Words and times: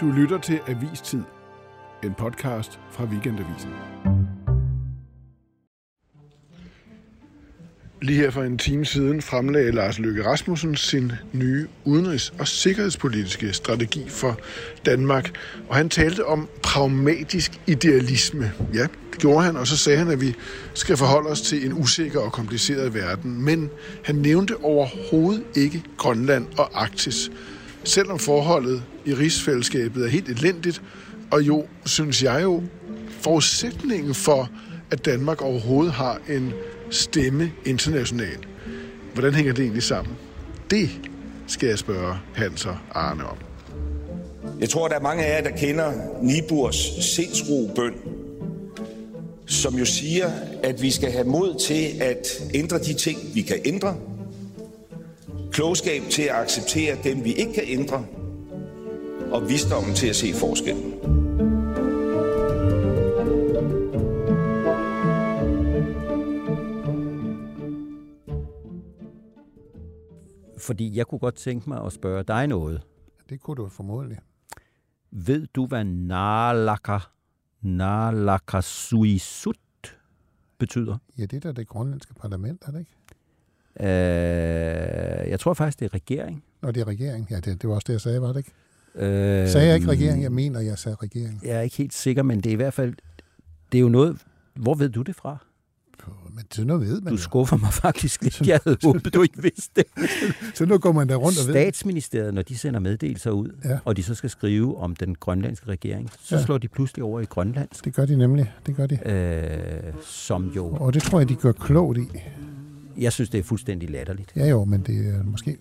Du 0.00 0.10
lytter 0.10 0.38
til 0.38 0.60
Avistid, 0.68 1.22
en 2.04 2.14
podcast 2.18 2.78
fra 2.90 3.04
Weekendavisen. 3.04 3.70
Lige 8.02 8.18
her 8.18 8.30
for 8.30 8.42
en 8.42 8.58
time 8.58 8.84
siden 8.84 9.22
fremlagde 9.22 9.72
Lars 9.72 9.98
Løkke 9.98 10.26
Rasmussen 10.26 10.76
sin 10.76 11.12
nye 11.32 11.66
udenrigs- 11.84 12.40
og 12.40 12.48
sikkerhedspolitiske 12.48 13.52
strategi 13.52 14.08
for 14.08 14.38
Danmark. 14.86 15.30
Og 15.68 15.76
han 15.76 15.88
talte 15.88 16.26
om 16.26 16.48
pragmatisk 16.62 17.60
idealisme. 17.66 18.52
Ja, 18.74 18.82
det 18.82 19.18
gjorde 19.18 19.44
han, 19.44 19.56
og 19.56 19.66
så 19.66 19.76
sagde 19.76 19.98
han, 19.98 20.10
at 20.10 20.20
vi 20.20 20.34
skal 20.74 20.96
forholde 20.96 21.30
os 21.30 21.42
til 21.42 21.66
en 21.66 21.72
usikker 21.72 22.20
og 22.20 22.32
kompliceret 22.32 22.94
verden. 22.94 23.44
Men 23.44 23.70
han 24.04 24.14
nævnte 24.14 24.56
overhovedet 24.64 25.44
ikke 25.54 25.82
Grønland 25.96 26.46
og 26.58 26.82
Arktis. 26.82 27.30
Selvom 27.86 28.18
forholdet 28.18 28.82
i 29.04 29.14
rigsfællesskabet 29.14 30.04
er 30.04 30.08
helt 30.08 30.28
elendigt, 30.28 30.82
og 31.30 31.42
jo, 31.42 31.66
synes 31.84 32.22
jeg 32.22 32.42
jo, 32.42 32.62
forudsætningen 33.20 34.14
for, 34.14 34.50
at 34.90 35.04
Danmark 35.04 35.42
overhovedet 35.42 35.92
har 35.92 36.20
en 36.28 36.52
stemme 36.90 37.52
internationalt. 37.64 38.48
Hvordan 39.14 39.34
hænger 39.34 39.52
det 39.52 39.62
egentlig 39.62 39.82
sammen? 39.82 40.14
Det 40.70 40.90
skal 41.46 41.68
jeg 41.68 41.78
spørge 41.78 42.14
Hans 42.34 42.66
og 42.66 42.76
Arne 42.90 43.24
om. 43.24 43.36
Jeg 44.60 44.68
tror, 44.68 44.88
der 44.88 44.94
er 44.94 45.00
mange 45.00 45.24
af 45.24 45.36
jer, 45.36 45.50
der 45.50 45.56
kender 45.56 45.92
Niburs 46.22 46.76
sindsrobøn, 47.00 47.94
som 49.46 49.74
jo 49.74 49.84
siger, 49.84 50.30
at 50.62 50.82
vi 50.82 50.90
skal 50.90 51.12
have 51.12 51.24
mod 51.24 51.60
til 51.66 51.88
at 52.00 52.26
ændre 52.54 52.78
de 52.78 52.94
ting, 52.94 53.18
vi 53.34 53.42
kan 53.42 53.56
ændre, 53.64 53.96
klogskab 55.56 56.02
til 56.10 56.22
at 56.22 56.34
acceptere 56.34 56.98
dem, 57.04 57.24
vi 57.24 57.32
ikke 57.32 57.52
kan 57.52 57.62
ændre, 57.66 58.06
og 59.32 59.48
visdommen 59.48 59.94
til 59.94 60.08
at 60.08 60.16
se 60.16 60.32
forskellen. 60.32 60.92
Fordi 70.58 70.96
jeg 70.96 71.06
kunne 71.06 71.18
godt 71.18 71.34
tænke 71.34 71.68
mig 71.68 71.84
at 71.84 71.92
spørge 71.92 72.22
dig 72.22 72.46
noget. 72.46 72.82
Det 73.28 73.40
kunne 73.40 73.56
du 73.56 73.68
formodentlig. 73.68 74.18
Ved 75.10 75.46
du, 75.46 75.66
hvad 75.66 75.84
Nalaka, 75.84 76.98
Nalakasuisut 77.60 79.56
betyder? 80.58 80.98
Ja, 81.18 81.22
det 81.22 81.36
er 81.36 81.40
da 81.40 81.52
det 81.52 81.68
grønlandske 81.68 82.14
parlament, 82.14 82.62
er 82.66 82.70
det 82.70 82.78
ikke? 82.78 82.96
Øh, 83.80 85.30
jeg 85.30 85.40
tror 85.40 85.54
faktisk, 85.54 85.80
det 85.80 85.84
er 85.86 85.94
regering. 85.94 86.42
Nå, 86.62 86.70
det 86.70 86.80
er 86.80 86.88
regering. 86.88 87.26
Ja, 87.30 87.36
det, 87.36 87.62
det 87.62 87.68
var 87.68 87.74
også 87.74 87.84
det, 87.86 87.92
jeg 87.92 88.00
sagde, 88.00 88.22
var 88.22 88.28
det 88.32 88.36
ikke? 88.38 88.50
Øh, 88.94 89.48
Sagde 89.48 89.66
jeg 89.66 89.74
ikke 89.76 89.88
regering? 89.88 90.22
Jeg 90.22 90.32
mener, 90.32 90.60
jeg 90.60 90.78
sagde 90.78 90.96
regering. 91.02 91.40
Jeg 91.44 91.56
er 91.56 91.60
ikke 91.60 91.76
helt 91.76 91.94
sikker, 91.94 92.22
men 92.22 92.40
det 92.40 92.46
er 92.46 92.52
i 92.52 92.56
hvert 92.56 92.74
fald... 92.74 92.94
Det 93.72 93.78
er 93.78 93.82
jo 93.82 93.88
noget... 93.88 94.16
Hvor 94.54 94.74
ved 94.74 94.88
du 94.88 95.02
det 95.02 95.16
fra? 95.16 95.36
Men 96.34 96.44
sådan 96.52 96.66
noget 96.66 96.82
ved 96.82 97.00
man 97.00 97.10
Du 97.12 97.16
jo. 97.16 97.22
skuffer 97.22 97.56
mig 97.56 97.72
faktisk 97.72 98.22
lidt. 98.22 98.40
Jeg 98.48 98.60
havde 98.64 98.76
håbet, 98.84 99.14
du 99.14 99.22
ikke 99.22 99.42
vidste 99.42 99.70
det. 99.76 99.84
Så 100.58 100.66
nu 100.66 100.78
går 100.78 100.92
man 100.92 101.08
der 101.08 101.16
rundt 101.16 101.38
og 101.40 101.46
ved. 101.46 101.52
Statsministeriet, 101.54 102.34
når 102.34 102.42
de 102.42 102.58
sender 102.58 102.80
meddelelser 102.80 103.30
ud, 103.30 103.48
Ja. 103.64 103.78
og 103.84 103.96
de 103.96 104.02
så 104.02 104.14
skal 104.14 104.30
skrive 104.30 104.78
om 104.78 104.96
den 104.96 105.14
grønlandske 105.14 105.66
regering, 105.68 106.10
så 106.20 106.36
Ja. 106.36 106.42
slår 106.44 106.58
de 106.58 106.68
pludselig 106.68 107.04
over 107.04 107.20
i 107.20 107.24
grønlandsk, 107.24 107.84
Det 107.84 107.94
gør 107.94 108.06
de 108.06 108.16
nemlig. 108.16 108.52
Det 108.66 108.76
gør 108.76 108.86
de. 108.86 108.98
øh, 109.10 109.92
som 110.02 110.52
jo... 110.56 110.66
Og 110.66 110.94
det 110.94 111.02
tror 111.02 111.18
jeg, 111.20 111.28
de 111.28 111.34
gør 111.34 111.52
klogt 111.52 111.98
i. 111.98 112.02
Jeg 112.98 113.12
synes, 113.12 113.30
det 113.30 113.38
er 113.38 113.42
fuldstændig 113.42 113.90
latterligt. 113.90 114.32
Ja 114.36 114.46
jo, 114.48 114.64
men 114.64 114.80
det 114.82 115.08
er 115.14 115.22
måske 115.22 115.56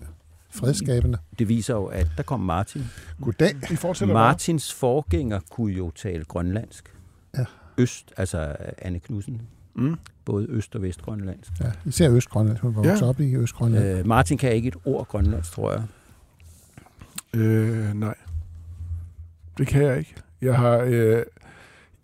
fredskabende. 0.50 1.18
Det 1.40 1.50
viser 1.50 1.74
jo, 1.74 1.86
at 1.86 2.08
der 2.18 2.24
kom 2.24 2.40
Martin. 2.40 2.84
Goddag. 3.22 3.56
Vi 3.70 3.76
fortsætter 3.76 4.14
bare. 4.16 4.28
Martins 4.30 4.74
forgænger 4.74 5.40
kunne 5.52 5.74
jo 5.74 5.92
tale 5.92 6.24
grønlandsk. 6.24 6.94
Ja. 7.38 7.46
Øst, 7.78 8.14
altså 8.18 8.56
Anne 8.78 9.00
Knudsen. 9.00 9.42
Mm. 9.76 9.96
Både 10.26 10.48
øst- 10.50 10.76
og 10.76 10.82
vestgrønlandsk. 10.82 11.52
Ja, 11.62 11.72
især 11.86 12.12
Østgrønland. 12.12 12.58
Hun 12.58 12.76
var 12.76 12.84
Ja. 12.84 13.06
op 13.06 13.20
i 13.20 13.36
Østgrønland. 13.36 13.86
Øh, 14.00 14.08
Martin 14.08 14.38
kan 14.38 14.52
ikke 14.54 14.68
et 14.68 14.76
ord 14.86 15.08
grønlandsk, 15.08 15.52
tror 15.52 15.72
jeg. 15.72 15.84
Øh, 17.34 17.94
nej. 17.94 18.16
Det 19.58 19.68
kan 19.68 19.82
jeg 19.84 19.98
ikke. 19.98 20.16
Jeg 20.42 20.56
har 20.58 20.78
øh, 20.78 21.22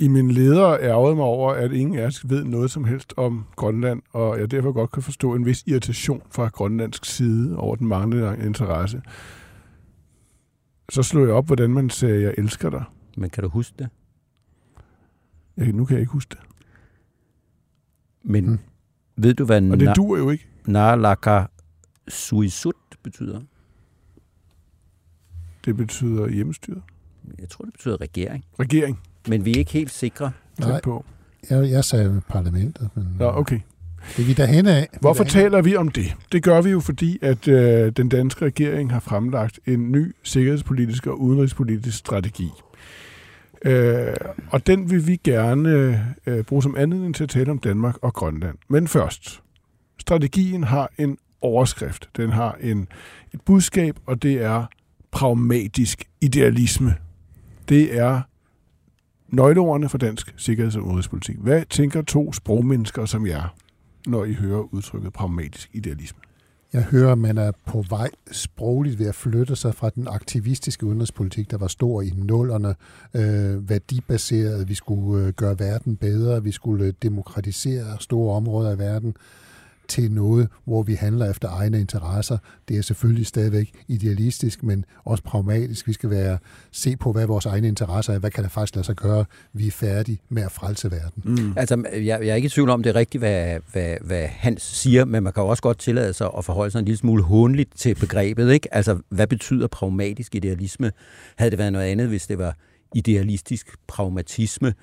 i 0.02 0.08
min 0.08 0.32
leder 0.32 0.78
ærget 0.80 1.16
mig 1.16 1.26
over, 1.26 1.54
at 1.54 1.72
ingen 1.72 2.00
af 2.00 2.06
os 2.06 2.30
ved 2.30 2.44
noget 2.44 2.72
som 2.72 2.84
helst 2.86 3.14
om 3.18 3.46
Grønland, 3.56 4.02
og 4.14 4.40
jeg 4.40 4.52
derfor 4.52 4.72
godt 4.72 4.92
kan 4.92 5.04
forstå 5.04 5.36
en 5.36 5.46
vis 5.46 5.64
irritation 5.68 6.22
fra 6.32 6.48
grønlandsk 6.48 7.06
side 7.06 7.58
over 7.58 7.76
den 7.76 7.88
manglende 7.88 8.46
interesse. 8.46 9.02
Så 10.92 11.04
slog 11.04 11.26
jeg 11.26 11.34
op, 11.34 11.46
hvordan 11.46 11.70
man 11.70 11.90
sagde, 11.90 12.22
jeg 12.22 12.36
elsker 12.38 12.70
dig. 12.70 12.84
Men 13.18 13.30
kan 13.30 13.44
du 13.44 13.50
huske 13.50 13.76
det? 13.80 13.90
Jeg, 15.58 15.72
nu 15.74 15.86
kan 15.86 15.94
jeg 15.94 16.02
ikke 16.02 16.14
huske 16.14 16.30
det. 16.30 16.40
Men 18.24 18.50
Mm. 18.50 18.60
ved 19.16 19.34
du, 19.34 19.46
hvad 19.46 19.72
Og 19.72 19.80
det 19.80 19.88
na- 19.90 19.94
duer 19.94 20.18
jo 20.20 20.30
ikke. 20.30 20.48
Nalaka 20.66 21.46
Suisut 22.08 22.76
betyder? 23.04 23.42
Det 25.66 25.78
betyder 25.78 26.30
hjemmestyret. 26.30 26.82
Jeg 27.40 27.50
tror, 27.50 27.66
det 27.66 27.74
betyder 27.74 28.02
regering. 28.02 28.46
Regering. 28.60 29.00
Men 29.28 29.46
vi 29.46 29.52
er 29.52 29.58
ikke 29.58 29.72
helt 29.72 29.92
sikre. 29.92 30.32
Nej. 30.60 30.82
på. 30.82 31.06
Jeg, 31.50 31.70
jeg 31.70 31.84
sagde 31.84 32.22
parlamentet, 32.30 32.90
men 32.96 33.08
Nå, 33.20 33.26
okay. 33.26 33.60
det 34.18 34.24
er 34.24 34.28
vi 34.28 34.34
derhen 34.34 34.68
af. 34.68 34.90
Hvorfor 35.02 35.24
Vi 35.24 35.28
er 35.28 35.32
derhen 35.32 35.52
taler 35.52 35.62
vi 35.62 35.76
om 35.76 35.90
det? 35.90 36.16
Det 36.32 36.44
gør 36.44 36.62
vi 36.62 36.70
jo, 36.70 36.80
fordi 36.80 37.20
at 37.22 37.48
øh, 37.48 37.92
den 37.92 38.10
danske 38.10 38.46
regering 38.46 38.92
har 38.92 39.00
fremlagt 39.00 39.60
en 39.66 39.92
ny 39.92 40.16
sikkerhedspolitisk 40.24 41.08
og 41.08 41.22
udenrigspolitisk 41.22 41.98
strategi. 41.98 42.50
Øh, 43.66 44.14
og 44.50 44.68
den 44.68 44.92
vil 44.92 45.08
vi 45.08 45.16
gerne 45.24 46.04
øh, 46.26 46.44
bruge 46.44 46.64
som 46.64 46.76
anledning 46.78 47.16
til 47.16 47.24
at 47.24 47.30
tale 47.30 47.52
om 47.52 47.60
Danmark 47.60 47.96
og 48.02 48.14
Grønland. 48.14 48.58
Men 48.70 48.88
først, 48.88 49.42
strategien 50.00 50.64
har 50.64 50.92
en 50.98 51.18
overskrift. 51.42 52.10
Den 52.18 52.30
har 52.30 52.58
en, 52.62 52.88
et 53.34 53.42
budskab, 53.42 53.96
og 54.06 54.24
det 54.24 54.42
er 54.42 54.66
pragmatisk 55.12 56.04
idealisme. 56.22 56.96
Det 57.70 57.98
er 57.98 58.22
nøgleordene 59.32 59.90
for 59.90 59.98
dansk 59.98 60.34
sikkerheds- 60.38 60.76
og 60.76 60.84
udenrigspolitik. 60.84 61.36
Hvad 61.38 61.64
tænker 61.70 62.02
to 62.02 62.34
sprogmennesker 62.34 63.06
som 63.06 63.28
jer, 63.28 63.56
når 64.08 64.26
I 64.26 64.34
hører 64.34 64.74
udtrykket 64.74 65.14
pragmatisk 65.14 65.70
idealisme? 65.74 66.20
Jeg 66.74 66.84
hører, 66.84 67.12
at 67.12 67.18
man 67.18 67.38
er 67.38 67.52
på 67.66 67.86
vej 67.90 68.10
sprogligt 68.32 69.00
ved 69.00 69.08
at 69.08 69.16
flytte 69.16 69.56
sig 69.56 69.76
fra 69.76 69.90
den 69.90 70.08
aktivistiske 70.08 70.86
udenrigspolitik, 70.86 71.52
der 71.52 71.58
var 71.58 71.68
stor 71.68 72.02
i 72.02 72.14
nullerne, 72.16 72.76
øh, 73.14 73.70
værdibaseret, 73.70 74.70
vi 74.70 74.74
skulle 74.74 75.26
øh, 75.26 75.34
gøre 75.34 75.60
verden 75.60 75.96
bedre, 75.96 76.44
vi 76.44 76.52
skulle 76.52 76.86
øh, 76.86 76.94
demokratisere 77.04 77.98
store 78.00 78.36
områder 78.36 78.72
af 78.72 78.80
verden, 78.80 79.16
til 79.92 80.12
noget, 80.12 80.48
hvor 80.66 80.84
vi 80.84 80.94
handler 80.94 81.30
efter 81.30 81.50
egne 81.50 81.80
interesser. 81.80 82.38
Det 82.68 82.78
er 82.78 82.82
selvfølgelig 82.82 83.26
stadigvæk 83.28 83.72
idealistisk, 83.88 84.64
men 84.64 84.86
også 85.06 85.24
pragmatisk. 85.24 85.88
Vi 85.88 85.94
skal 85.94 86.10
være 86.10 86.38
se 86.72 86.98
på, 86.98 87.12
hvad 87.12 87.26
vores 87.26 87.46
egne 87.46 87.68
interesser 87.68 88.14
er. 88.14 88.20
Hvad 88.20 88.32
kan 88.32 88.44
der 88.44 88.50
faktisk 88.50 88.76
lade 88.76 88.86
sig 88.86 88.96
gøre? 88.96 89.26
Vi 89.54 89.68
er 89.68 89.72
færdige 89.72 90.22
med 90.30 90.44
at 90.44 90.52
frelse 90.52 90.92
verden. 90.92 91.24
Mm. 91.26 91.54
Altså, 91.58 91.84
jeg, 91.94 92.04
jeg 92.04 92.28
er 92.28 92.36
ikke 92.36 92.46
i 92.46 92.50
tvivl 92.50 92.70
om, 92.70 92.84
det 92.84 92.90
er 92.90 92.96
rigtigt, 92.96 93.22
hvad, 93.22 93.60
hvad, 93.72 93.98
hvad 94.02 94.28
Hans 94.28 94.62
siger, 94.62 95.06
men 95.06 95.24
man 95.24 95.34
kan 95.34 95.44
jo 95.44 95.50
også 95.50 95.64
godt 95.64 95.80
tillade 95.80 96.14
sig 96.14 96.30
at 96.38 96.46
forholde 96.46 96.72
sig 96.72 96.80
en 96.80 96.86
lille 96.86 96.98
smule 96.98 97.24
hånligt 97.24 97.70
til 97.76 97.96
begrebet. 97.96 98.52
Ikke? 98.52 98.74
Altså, 98.76 98.98
hvad 99.10 99.28
betyder 99.28 99.68
pragmatisk 99.68 100.36
idealisme? 100.36 100.92
Havde 101.36 101.52
det 101.52 101.60
været 101.60 101.74
noget 101.74 101.86
andet, 101.86 102.08
hvis 102.08 102.28
det 102.28 102.38
var 102.38 102.56
idealistisk 102.96 103.68
pragmatisme? 103.88 104.74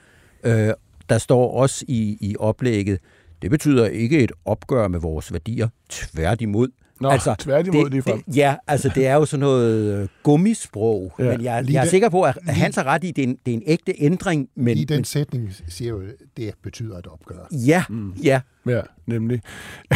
Øh, 0.45 0.73
der 1.09 1.19
står 1.19 1.53
også 1.53 1.85
i, 1.89 2.19
i 2.21 2.37
oplægget, 2.39 2.99
det 3.43 3.51
betyder 3.51 3.87
ikke 3.87 4.19
et 4.21 4.33
opgør 4.45 4.89
med 4.89 5.01
vores 5.01 5.33
værdier, 5.33 5.69
tværtimod. 5.91 6.69
Nå, 7.01 7.09
altså, 7.09 7.35
tværtimod 7.39 7.91
det, 7.91 8.05
det 8.07 8.15
det, 8.27 8.37
Ja, 8.37 8.57
altså 8.67 8.91
det 8.95 9.07
er 9.07 9.15
jo 9.15 9.25
sådan 9.27 9.41
noget 9.41 10.01
øh, 10.03 10.09
gummisprog, 10.23 11.13
Ja, 11.19 11.25
men 11.25 11.43
jeg, 11.45 11.65
lige 11.65 11.75
jeg 11.75 11.81
er 11.81 11.85
den- 11.85 11.91
sikker 11.91 12.09
på, 12.09 12.23
at 12.23 12.39
lige- 12.43 12.55
Hans 12.55 12.77
har 12.77 12.85
ret 12.85 13.05
i, 13.05 13.09
at 13.09 13.17
det 13.17 13.23
er 13.25 13.29
en, 13.29 13.39
det 13.47 13.53
er 13.53 13.57
en 13.57 13.63
ægte 13.67 13.95
ændring, 13.99 14.49
men, 14.57 14.79
I 14.79 14.85
den 14.85 14.97
men 14.97 15.05
sætning 15.05 15.53
siger 15.69 15.89
jo, 15.89 16.01
at 16.01 16.07
det 16.37 16.55
betyder 16.63 16.99
et 16.99 17.07
opgør. 17.07 17.37
ja, 17.67 17.85
mm. 17.89 18.13
ja, 18.23 18.41
Ja, 18.67 18.81
nemlig. 19.07 19.41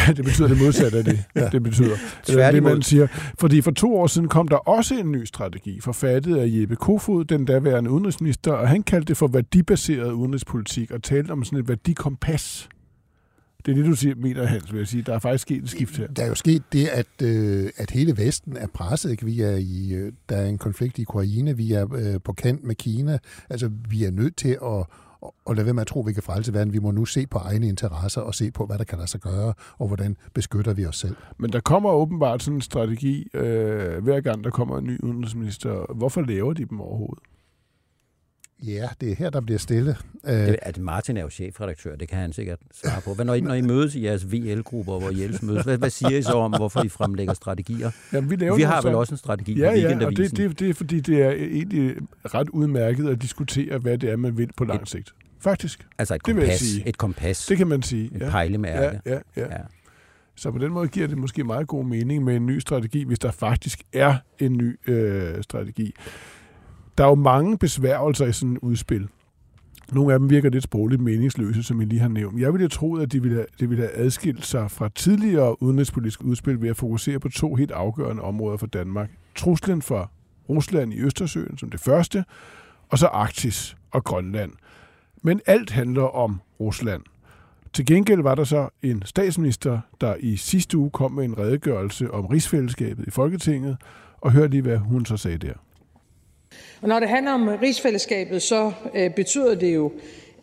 Det 0.07 0.25
betyder 0.25 0.47
det 0.47 0.57
modsatte 0.57 0.97
af 0.97 1.03
det. 1.03 1.23
ja. 1.35 1.49
Det 1.49 1.63
betyder 1.63 1.87
det, 1.89 1.93
er 1.95 2.21
det, 2.25 2.33
Tværtimod. 2.33 2.71
man 2.73 2.81
siger. 2.81 3.07
Fordi 3.39 3.61
for 3.61 3.71
to 3.71 3.95
år 3.97 4.07
siden 4.07 4.27
kom 4.27 4.47
der 4.47 4.55
også 4.55 4.95
en 4.95 5.11
ny 5.11 5.25
strategi, 5.25 5.79
forfattet 5.79 6.37
af 6.37 6.45
Jeppe 6.49 6.75
Kofod, 6.75 7.25
den 7.25 7.45
daværende 7.45 7.89
udenrigsminister, 7.89 8.51
og 8.51 8.69
han 8.69 8.83
kaldte 8.83 9.07
det 9.07 9.17
for 9.17 9.27
værdibaseret 9.27 10.11
udenrigspolitik 10.11 10.91
og 10.91 11.03
talte 11.03 11.31
om 11.31 11.43
sådan 11.43 11.59
et 11.59 11.67
værdikompas. 11.67 12.69
Det 13.65 13.71
er 13.71 13.75
det, 13.75 13.85
du 13.85 13.95
siger, 13.95 14.15
mener, 14.15 14.45
Hans, 14.45 14.71
vil 14.71 14.77
jeg 14.77 14.87
sige. 14.87 15.03
Der 15.03 15.13
er 15.13 15.19
faktisk 15.19 15.41
sket 15.41 15.63
et 15.63 15.69
skift 15.69 15.97
her. 15.97 16.07
Der 16.07 16.23
er 16.23 16.27
jo 16.27 16.35
sket 16.35 16.63
det, 16.73 16.87
at, 16.87 17.21
øh, 17.23 17.69
at 17.77 17.91
hele 17.91 18.17
Vesten 18.17 18.57
er 18.57 18.67
presset. 18.67 19.11
Ikke? 19.11 19.25
Vi 19.25 19.41
er 19.41 19.55
i, 19.55 19.93
øh, 19.93 20.11
der 20.29 20.37
er 20.37 20.45
en 20.45 20.57
konflikt 20.57 20.99
i 20.99 21.01
Ukraine, 21.01 21.57
vi 21.57 21.73
er 21.73 21.93
øh, 21.93 22.21
på 22.23 22.33
kant 22.33 22.63
med 22.63 22.75
Kina. 22.75 23.19
Altså, 23.49 23.71
vi 23.89 24.03
er 24.03 24.11
nødt 24.11 24.35
til 24.35 24.57
at, 24.63 24.85
at 25.49 25.55
lade 25.55 25.65
være 25.65 25.73
med 25.73 25.81
at 25.81 25.87
tro, 25.87 25.99
at 25.99 26.07
vi 26.07 26.13
kan 26.13 26.23
frelse 26.23 26.53
verden. 26.53 26.73
Vi 26.73 26.79
må 26.79 26.91
nu 26.91 27.05
se 27.05 27.27
på 27.27 27.37
egne 27.37 27.67
interesser 27.67 28.21
og 28.21 28.35
se 28.35 28.51
på, 28.51 28.65
hvad 28.65 28.77
der 28.77 28.83
kan 28.83 28.97
lade 28.97 29.09
sig 29.09 29.21
gøre, 29.21 29.53
og 29.77 29.87
hvordan 29.87 30.17
beskytter 30.33 30.73
vi 30.73 30.85
os 30.85 30.97
selv. 30.97 31.15
Men 31.37 31.53
der 31.53 31.59
kommer 31.59 31.89
åbenbart 31.89 32.43
sådan 32.43 32.57
en 32.57 32.61
strategi, 32.61 33.27
øh, 33.33 34.03
hver 34.03 34.21
gang 34.21 34.43
der 34.43 34.49
kommer 34.49 34.77
en 34.77 34.85
ny 34.85 34.99
udenrigsminister. 35.03 35.93
Hvorfor 35.93 36.21
laver 36.21 36.53
de 36.53 36.65
dem 36.65 36.81
overhovedet? 36.81 37.23
Ja, 38.67 38.89
det 39.01 39.11
er 39.11 39.15
her, 39.15 39.29
der 39.29 39.41
bliver 39.41 39.57
stille. 39.59 39.95
Det, 40.25 40.55
at 40.61 40.77
Martin 40.77 41.17
er 41.17 41.21
jo 41.21 41.29
chefredaktør, 41.29 41.95
det 41.95 42.07
kan 42.07 42.17
han 42.17 42.33
sikkert 42.33 42.59
svare 42.73 43.01
på. 43.01 43.13
Hvad 43.13 43.25
når 43.25 43.33
I, 43.33 43.41
når 43.41 43.53
I 43.53 43.61
mødes 43.61 43.95
i 43.95 44.03
jeres 44.05 44.31
VL-grupper, 44.31 44.99
hvor 44.99 45.09
I 45.09 45.23
ellers 45.23 45.41
mødes, 45.41 45.63
hvad, 45.63 45.77
hvad 45.77 45.89
siger 45.89 46.17
I 46.17 46.21
så 46.21 46.33
om, 46.33 46.51
hvorfor 46.57 46.83
I 46.85 46.89
fremlægger 46.89 47.33
strategier? 47.33 47.91
Jamen, 48.13 48.29
vi, 48.29 48.35
Vi 48.35 48.61
har 48.61 48.81
vel 48.81 48.91
så- 48.91 48.97
også 48.97 49.13
en 49.13 49.17
strategi 49.17 49.59
Ja, 49.59 49.69
på 49.71 49.75
ja, 49.77 50.05
og 50.05 50.17
det, 50.17 50.37
det, 50.37 50.59
det 50.59 50.69
er 50.69 50.73
fordi, 50.73 50.99
det 50.99 51.21
er 51.21 51.31
egentlig 51.31 51.95
ret 52.25 52.49
udmærket 52.49 53.09
at 53.09 53.21
diskutere, 53.21 53.77
hvad 53.77 53.97
det 53.97 54.09
er, 54.09 54.15
man 54.15 54.37
vil 54.37 54.49
på 54.57 54.63
lang 54.65 54.87
sigt. 54.87 55.13
Faktisk. 55.39 55.87
altså 55.97 56.15
et 56.15 56.25
det 56.25 56.35
kompas, 56.35 56.59
sige. 56.59 56.87
et 56.87 56.97
kompas, 56.97 57.45
Det 57.45 57.57
kan 57.57 57.67
man 57.67 57.81
sige. 57.81 58.09
et 58.15 58.21
ja. 58.21 58.29
pejlemærke. 58.29 58.99
Ja, 59.05 59.11
ja, 59.13 59.19
ja. 59.37 59.41
Ja. 59.51 59.57
Så 60.35 60.51
på 60.51 60.57
den 60.57 60.71
måde 60.71 60.87
giver 60.87 61.07
det 61.07 61.17
måske 61.17 61.43
meget 61.43 61.67
god 61.67 61.85
mening 61.85 62.23
med 62.23 62.35
en 62.35 62.45
ny 62.45 62.59
strategi, 62.59 63.03
hvis 63.03 63.19
der 63.19 63.31
faktisk 63.31 63.81
er 63.93 64.15
en 64.39 64.53
ny 64.53 64.79
øh, 64.89 65.43
strategi. 65.43 65.93
Der 66.97 67.03
er 67.03 67.07
jo 67.07 67.15
mange 67.15 67.57
besværgelser 67.57 68.25
i 68.25 68.33
sådan 68.33 68.53
et 68.53 68.59
udspil. 68.61 69.07
Nogle 69.91 70.13
af 70.13 70.19
dem 70.19 70.29
virker 70.29 70.49
lidt 70.49 70.63
sprogligt 70.63 71.01
meningsløse, 71.01 71.63
som 71.63 71.81
I 71.81 71.85
lige 71.85 71.99
har 71.99 72.07
nævnt. 72.07 72.41
Jeg 72.41 72.53
ville 72.53 72.67
tro, 72.67 72.95
at 72.95 73.11
de 73.11 73.21
ville 73.21 73.35
have, 73.35 73.45
det 73.59 73.69
ville 73.69 73.83
have 73.83 73.95
adskilt 73.95 74.45
sig 74.45 74.71
fra 74.71 74.89
tidligere 74.95 75.63
udenrigspolitiske 75.63 76.25
udspil 76.25 76.61
ved 76.61 76.69
at 76.69 76.77
fokusere 76.77 77.19
på 77.19 77.29
to 77.29 77.55
helt 77.55 77.71
afgørende 77.71 78.21
områder 78.21 78.57
for 78.57 78.67
Danmark. 78.67 79.09
Truslen 79.35 79.81
for 79.81 80.11
Rusland 80.49 80.93
i 80.93 80.99
Østersøen 80.99 81.57
som 81.57 81.69
det 81.69 81.79
første, 81.79 82.25
og 82.89 82.97
så 82.97 83.07
Arktis 83.07 83.77
og 83.91 84.03
Grønland. 84.03 84.51
Men 85.21 85.41
alt 85.45 85.71
handler 85.71 86.15
om 86.15 86.41
Rusland. 86.59 87.01
Til 87.73 87.85
gengæld 87.85 88.21
var 88.21 88.35
der 88.35 88.43
så 88.43 88.69
en 88.81 89.03
statsminister, 89.05 89.79
der 90.01 90.15
i 90.19 90.35
sidste 90.35 90.77
uge 90.77 90.89
kom 90.89 91.11
med 91.11 91.25
en 91.25 91.37
redegørelse 91.37 92.11
om 92.11 92.25
rigsfællesskabet 92.25 93.07
i 93.07 93.09
Folketinget, 93.09 93.77
og 94.21 94.31
hør 94.31 94.47
lige, 94.47 94.61
hvad 94.61 94.77
hun 94.77 95.05
så 95.05 95.17
sagde 95.17 95.37
der. 95.37 95.53
Og 96.83 96.89
når 96.89 96.99
det 96.99 97.09
handler 97.09 97.31
om 97.31 97.47
rigsfællesskabet, 97.47 98.41
så 98.41 98.71
øh, 98.95 99.09
betyder 99.09 99.55
det 99.55 99.75
jo, 99.75 99.91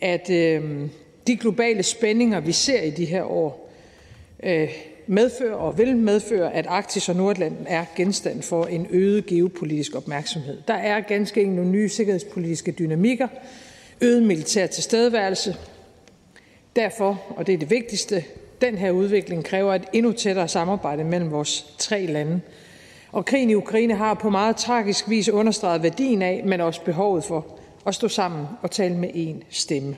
at 0.01 0.31
øh, 0.31 0.89
de 1.27 1.37
globale 1.37 1.83
spændinger, 1.83 2.41
vi 2.41 2.53
ser 2.53 2.83
i 2.83 2.91
de 2.91 3.05
her 3.05 3.23
år, 3.23 3.73
øh, 4.43 4.71
medfører 5.07 5.55
og 5.55 5.79
vil 5.79 5.97
medføre, 5.97 6.55
at 6.55 6.67
Arktis 6.67 7.09
og 7.09 7.17
Nordatlanten 7.17 7.67
er 7.69 7.85
genstand 7.97 8.43
for 8.43 8.65
en 8.65 8.87
øget 8.91 9.27
geopolitisk 9.27 9.97
opmærksomhed. 9.97 10.59
Der 10.69 10.75
er 10.75 11.01
ganske 11.01 11.41
enkelt 11.41 11.57
nogle 11.57 11.71
nye 11.71 11.89
sikkerhedspolitiske 11.89 12.73
dynamikker, 12.73 13.29
øget 14.01 14.23
militær 14.23 14.67
tilstedeværelse. 14.67 15.57
Derfor, 16.77 17.23
og 17.37 17.47
det 17.47 17.55
er 17.55 17.59
det 17.59 17.71
vigtigste, 17.71 18.25
den 18.61 18.79
her 18.79 18.91
udvikling 18.91 19.45
kræver 19.45 19.75
et 19.75 19.85
endnu 19.93 20.13
tættere 20.13 20.49
samarbejde 20.49 21.05
mellem 21.05 21.31
vores 21.31 21.75
tre 21.79 22.07
lande. 22.07 22.41
Og 23.13 23.27
krigen 23.27 23.51
i 23.51 23.55
Ukraine 23.55 23.95
har 23.95 24.15
på 24.15 24.31
meget 24.31 24.57
tragisk 24.57 25.09
vis 25.09 25.29
understreget 25.29 25.83
værdien 25.83 26.23
af, 26.23 26.43
men 26.47 26.61
også 26.61 26.85
behovet 26.85 27.25
for 27.25 27.59
at 27.87 27.95
stå 27.95 28.09
sammen 28.09 28.47
og 28.63 28.71
tale 28.71 28.97
med 28.97 29.09
én 29.09 29.45
stemme. 29.51 29.97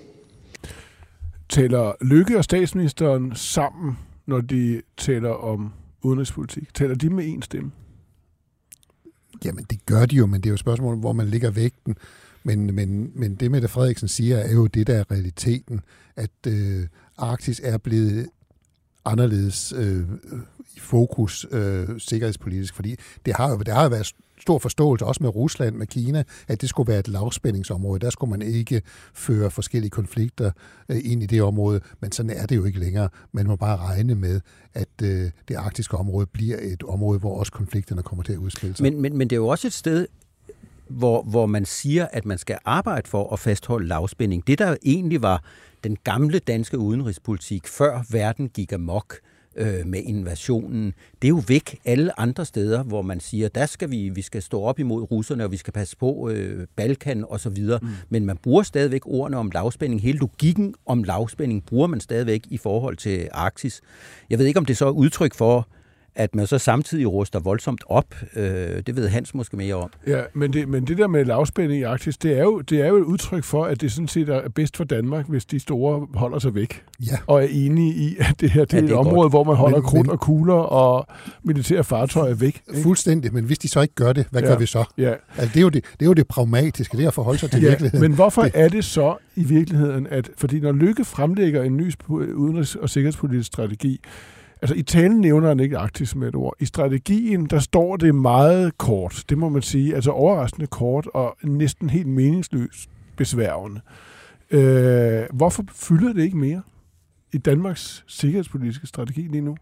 Taler 1.49 1.93
Lykke 2.01 2.39
og 2.39 2.45
statsministeren 2.45 3.35
sammen, 3.35 3.99
når 4.27 4.41
de 4.41 4.83
taler 4.97 5.31
om 5.31 5.73
udenrigspolitik? 6.03 6.75
Taler 6.75 6.95
de 6.95 7.11
med 7.11 7.25
én 7.25 7.41
stemme? 7.41 7.71
Jamen, 9.45 9.65
det 9.71 9.87
gør 9.87 10.07
de 10.07 10.17
jo, 10.17 10.27
men 10.27 10.41
det 10.41 10.47
er 10.47 10.51
jo 10.51 10.55
et 10.55 10.61
spørgsmål, 10.61 10.97
hvor 10.97 11.13
man 11.13 11.27
ligger 11.27 11.51
vægten. 11.51 11.97
Men, 12.45 12.75
men, 12.75 13.13
men 13.15 13.35
det, 13.35 13.51
Mette 13.51 13.69
Frederiksen 13.69 14.09
siger, 14.09 14.37
er 14.37 14.53
jo 14.53 14.67
det, 14.67 14.87
der 14.87 14.95
er 14.95 15.11
realiteten, 15.11 15.81
at 16.17 16.31
øh, 16.47 16.87
Arktis 17.19 17.61
er 17.65 17.79
blevet 17.79 18.29
anderledes 19.05 19.73
øh, 19.77 20.05
i 20.77 20.81
fokus 20.81 21.47
øh, 21.51 21.89
sikkerhedspolitisk, 21.99 22.75
fordi 22.75 22.97
det 23.27 23.37
har 23.37 23.51
jo 23.51 23.59
det 23.59 23.75
har 23.75 23.83
jo 23.83 23.89
været 23.89 24.15
stor 24.43 24.59
forståelse, 24.59 25.05
også 25.05 25.23
med 25.23 25.35
Rusland, 25.35 25.77
med 25.77 25.87
Kina, 25.87 26.25
at 26.49 26.61
det 26.61 26.69
skulle 26.69 26.89
være 26.89 26.99
et 26.99 27.09
lavspændingsområde. 27.09 28.01
Der 28.01 28.11
skulle 28.11 28.31
man 28.31 28.43
ikke 28.43 28.83
føre 29.15 29.51
forskellige 29.51 29.91
konflikter 29.91 30.51
øh, 30.89 31.01
ind 31.05 31.23
i 31.23 31.27
det 31.27 31.43
område, 31.43 31.81
men 32.01 32.13
sådan 32.13 32.31
er 32.31 32.47
det 32.47 32.57
jo 32.57 32.65
ikke 32.65 32.79
længere. 32.79 33.09
Man 33.33 33.47
må 33.47 33.57
bare 33.57 33.77
regne 33.77 34.15
med, 34.15 34.41
at 34.75 34.89
øh, 35.03 35.31
det 35.49 35.55
arktiske 35.55 35.97
område 35.97 36.27
bliver 36.27 36.57
et 36.61 36.83
område, 36.83 37.19
hvor 37.19 37.39
også 37.39 37.53
konflikterne 37.53 38.03
kommer 38.03 38.23
til 38.23 38.33
at 38.33 38.39
udspille 38.39 38.77
sig. 38.77 38.83
Men, 38.83 39.01
men, 39.01 39.17
men 39.17 39.31
det 39.31 39.37
er 39.37 39.41
jo 39.41 39.49
også 39.49 39.67
et 39.67 39.73
sted, 39.73 40.07
hvor, 40.89 41.23
hvor 41.23 41.47
man 41.47 41.65
siger, 41.65 42.07
at 42.13 42.27
man 42.27 42.39
skal 42.39 42.59
arbejde 42.65 43.09
for 43.09 43.33
at 43.33 43.39
fastholde 43.39 43.89
lavspænding. 43.89 44.47
Det, 44.47 44.59
der 44.59 44.77
egentlig 44.83 45.23
var 45.23 45.45
den 45.85 45.97
gamle 46.05 46.39
danske 46.39 46.79
udenrigspolitik, 46.79 47.67
før 47.67 48.03
verden 48.11 48.49
gik 48.49 48.73
amok 48.73 49.17
øh, 49.57 49.87
med 49.87 50.03
invasionen, 50.03 50.95
det 51.23 51.29
er 51.29 51.29
jo 51.29 51.43
væk 51.49 51.81
alle 51.85 52.21
andre 52.21 52.45
steder, 52.45 52.83
hvor 52.83 53.03
man 53.03 53.21
siger, 53.21 53.49
der 53.49 53.67
skal 53.67 53.91
vi, 53.91 54.09
vi 54.09 54.23
skal 54.23 54.43
stå 54.43 54.63
op 54.63 54.79
imod 54.79 55.11
russerne, 55.11 55.45
og 55.45 55.53
vi 55.53 55.57
skal 55.57 55.73
passe 55.73 55.97
på 55.97 56.29
øh, 56.29 56.67
Balkan 56.77 57.25
og 57.29 57.41
så 57.41 57.51
videre. 57.51 57.79
Mm. 57.83 57.89
Men 58.09 58.27
man 58.27 58.37
bruger 58.37 58.63
stadigvæk 58.63 59.07
ordene 59.07 59.37
om 59.37 59.51
lavspænding. 59.55 60.03
Hele 60.03 60.19
logikken 60.19 60.75
om 60.87 61.03
lavspænding 61.03 61.67
bruger 61.67 61.87
man 61.87 62.01
stadigvæk 62.01 62.43
i 62.51 62.57
forhold 62.57 62.97
til 62.97 63.29
Arktis. 63.33 63.81
Jeg 64.31 64.39
ved 64.39 64.47
ikke, 64.47 64.59
om 64.59 64.65
det 64.65 64.77
så 64.77 64.87
er 64.87 64.91
udtryk 64.91 65.35
for, 65.35 65.69
at 66.15 66.35
man 66.35 66.47
så 66.47 66.59
samtidig 66.59 67.13
ruster 67.13 67.41
voldsomt 67.41 67.85
op. 67.87 68.15
Øh, 68.37 68.45
det 68.87 68.97
ved 68.97 69.09
Hans 69.09 69.35
måske 69.35 69.57
mere 69.57 69.75
om. 69.75 69.91
Ja, 70.07 70.21
men 70.35 70.53
det, 70.53 70.69
men 70.69 70.87
det 70.87 70.99
der 70.99 71.07
med 71.07 71.25
lavspænding 71.25 71.81
i 71.81 71.83
Arktis, 71.83 72.17
det 72.19 72.39
er, 72.39 72.43
jo, 72.43 72.61
det 72.61 72.81
er 72.81 72.87
jo 72.87 72.97
et 72.97 73.03
udtryk 73.03 73.45
for, 73.45 73.65
at 73.65 73.81
det 73.81 73.93
sådan 73.93 74.09
set 74.09 74.29
er 74.29 74.49
bedst 74.49 74.77
for 74.77 74.85
Danmark, 74.85 75.29
hvis 75.29 75.45
de 75.45 75.61
store 75.61 76.07
holder 76.15 76.39
sig 76.39 76.55
væk. 76.55 76.83
Ja. 77.01 77.17
Og 77.27 77.43
er 77.45 77.49
enige 77.51 77.95
i, 77.95 78.17
at 78.19 78.35
det 78.41 78.51
her 78.51 78.65
det 78.65 78.73
Ja, 78.73 78.79
er 78.79 78.81
det 78.81 78.91
et 78.91 78.95
er 78.95 78.99
område, 78.99 79.17
godt. 79.17 79.33
hvor 79.33 79.45
man 79.45 79.57
holder 79.57 79.77
Men- 79.79 79.87
krudt 79.87 80.07
men- 80.07 80.11
og 80.11 80.21
kugler 80.21 80.55
og 80.55 81.07
militære 81.45 81.85
fartøjer 81.85 82.35
væk. 82.35 82.63
ikke? 82.69 82.83
Fuldstændig, 82.83 83.35
men 83.35 83.45
hvis 83.45 83.59
de 83.59 83.69
så 83.69 83.81
ikke 83.81 83.95
gør 83.95 84.13
det, 84.13 84.27
hvad 84.31 84.43
Ja. 84.43 84.49
gør 84.49 84.59
vi 84.59 84.67
så? 84.67 84.85
Ja. 84.99 85.13
Altså, 85.39 85.51
det, 85.55 85.57
er 85.57 85.61
jo 85.63 85.69
det, 85.69 85.85
det 85.93 86.03
er 86.03 86.07
jo 86.07 86.13
det 86.13 86.29
pragmatiske, 86.29 86.97
det 86.97 87.05
er 87.05 87.09
at 87.09 87.15
forholde 87.15 87.39
sig 87.39 87.51
til 87.51 87.63
Ja, 87.63 87.69
virkeligheden. 87.69 88.01
men 88.09 88.13
hvorfor 88.15 88.49
er 88.55 88.69
det 88.69 88.85
så 88.85 89.17
i 89.37 89.45
virkeligheden, 89.45 90.07
at 90.11 90.31
fordi 90.37 90.61
når 90.61 90.73
Lykke 90.73 91.05
fremlægger 91.05 91.63
en 91.63 91.77
ny 91.77 91.93
udenrigs- 92.35 92.77
og 92.83 92.91
sikkerhedspolitisk 92.91 93.47
strategi, 93.47 94.01
altså 94.63 94.75
i 94.75 94.83
talen 94.83 95.21
nævner 95.21 95.49
han 95.49 95.61
ikke 95.61 95.79
Arktis 95.79 96.17
med 96.17 96.29
et 96.29 96.35
ord. 96.37 96.55
I 96.61 96.65
strategien, 96.65 97.47
der 97.47 97.59
står 97.59 97.97
det 97.97 98.15
meget 98.15 98.79
kort, 98.79 99.25
det 99.29 99.39
må 99.39 99.49
man 99.49 99.63
sige, 99.63 99.95
altså 99.95 100.11
overraskende 100.11 100.67
kort 100.67 101.07
og 101.15 101.37
næsten 101.43 101.91
helt 101.91 102.07
meningsløst 102.07 102.91
besværgende. 103.17 103.81
Øh, 104.51 105.23
hvorfor 105.33 105.65
fylder 105.73 106.13
det 106.13 106.23
ikke 106.23 106.37
mere 106.37 106.63
i 107.33 107.39
Danmarks 107.39 108.05
sikkerhedspolitiske 108.07 108.87
strategi 108.87 109.21
lige 109.21 109.41
nu? 109.41 109.57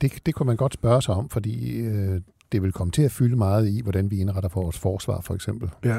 Det, 0.00 0.26
det 0.26 0.34
kunne 0.34 0.46
man 0.46 0.56
godt 0.56 0.74
spørge 0.74 1.02
sig 1.02 1.14
om, 1.14 1.28
fordi 1.28 1.80
øh, 1.80 2.20
det 2.52 2.62
vil 2.62 2.72
komme 2.72 2.90
til 2.90 3.02
at 3.02 3.12
fylde 3.12 3.36
meget 3.36 3.68
i, 3.68 3.80
hvordan 3.82 4.10
vi 4.10 4.20
indretter 4.20 4.48
for 4.48 4.62
vores 4.62 4.78
forsvar, 4.78 5.20
for 5.20 5.34
eksempel. 5.34 5.70
Ja. 5.84 5.98